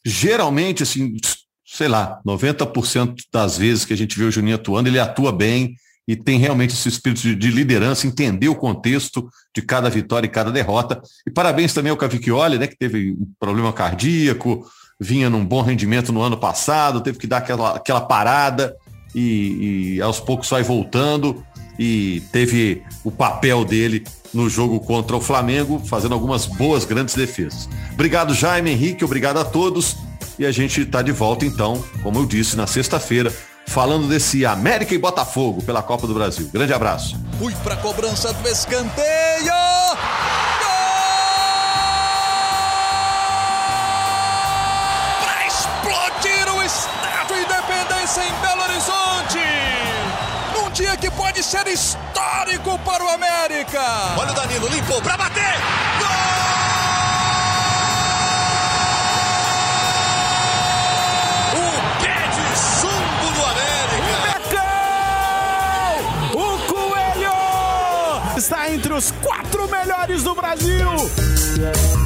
Geralmente, 0.04 0.82
assim, 0.82 1.16
sei 1.64 1.88
lá, 1.88 2.20
90% 2.26 3.16
das 3.32 3.58
vezes 3.58 3.84
que 3.84 3.92
a 3.92 3.96
gente 3.96 4.18
vê 4.18 4.24
o 4.24 4.30
Juninho 4.30 4.56
atuando, 4.56 4.88
ele 4.88 4.98
atua 4.98 5.32
bem 5.32 5.74
e 6.06 6.14
tem 6.14 6.38
realmente 6.38 6.72
esse 6.72 6.88
espírito 6.88 7.34
de, 7.34 7.50
liderança, 7.50 8.06
entender 8.06 8.48
o 8.48 8.54
contexto 8.54 9.28
de 9.54 9.60
cada 9.60 9.90
vitória 9.90 10.26
e 10.26 10.30
cada 10.30 10.52
derrota. 10.52 11.00
E 11.26 11.30
parabéns 11.30 11.72
também 11.72 11.90
ao 11.90 11.96
Cavicchioli, 11.96 12.58
né, 12.58 12.66
que 12.66 12.76
teve 12.76 13.12
um 13.12 13.28
problema 13.40 13.72
cardíaco, 13.72 14.64
vinha 15.00 15.28
num 15.28 15.44
bom 15.44 15.62
rendimento 15.62 16.12
no 16.12 16.22
ano 16.22 16.36
passado, 16.36 17.00
teve 17.00 17.18
que 17.18 17.26
dar 17.26 17.38
aquela, 17.38 17.76
aquela 17.76 18.00
parada 18.00 18.74
e, 19.14 19.96
e 19.96 20.02
aos 20.02 20.20
poucos 20.20 20.48
vai 20.48 20.62
voltando 20.62 21.44
e 21.78 22.22
teve 22.32 22.82
o 23.04 23.10
papel 23.10 23.64
dele 23.64 24.04
no 24.32 24.48
jogo 24.48 24.80
contra 24.80 25.16
o 25.16 25.20
Flamengo, 25.20 25.82
fazendo 25.84 26.14
algumas 26.14 26.46
boas, 26.46 26.84
grandes 26.84 27.14
defesas. 27.14 27.68
Obrigado, 27.92 28.34
Jaime 28.34 28.70
Henrique, 28.70 29.04
obrigado 29.04 29.38
a 29.38 29.44
todos. 29.44 29.96
E 30.38 30.44
a 30.44 30.52
gente 30.52 30.82
está 30.82 31.00
de 31.00 31.12
volta, 31.12 31.46
então, 31.46 31.82
como 32.02 32.18
eu 32.18 32.26
disse, 32.26 32.56
na 32.56 32.66
sexta-feira, 32.66 33.32
falando 33.66 34.08
desse 34.08 34.46
América 34.46 34.94
e 34.94 34.98
Botafogo 34.98 35.62
pela 35.62 35.82
Copa 35.82 36.06
do 36.06 36.14
Brasil. 36.14 36.48
Grande 36.52 36.72
abraço. 36.72 37.16
Fui 37.38 37.54
para 37.62 37.76
cobrança 37.76 38.32
do 38.32 38.48
escanteio. 38.48 39.04
Gol! 39.44 40.96
Explodir 45.46 46.54
o 46.54 46.62
Estádio 46.62 47.36
Independência 47.36 48.22
em 48.22 48.32
Belo 48.40 48.62
Horizonte. 48.62 49.44
Num 50.54 50.70
dia 50.70 50.96
que 50.96 51.10
pode 51.10 51.42
ser 51.42 51.66
histórico 51.66 52.78
para 52.80 53.04
o 53.04 53.08
América. 53.08 53.82
Olha 54.18 54.32
o 54.32 54.34
Danilo, 54.34 54.68
limpou 54.68 55.02
para 55.02 55.16
bater. 55.16 55.85
Está 68.46 68.72
entre 68.72 68.92
os 68.92 69.10
quatro 69.10 69.68
melhores 69.68 70.22
do 70.22 70.32
Brasil. 70.32 72.05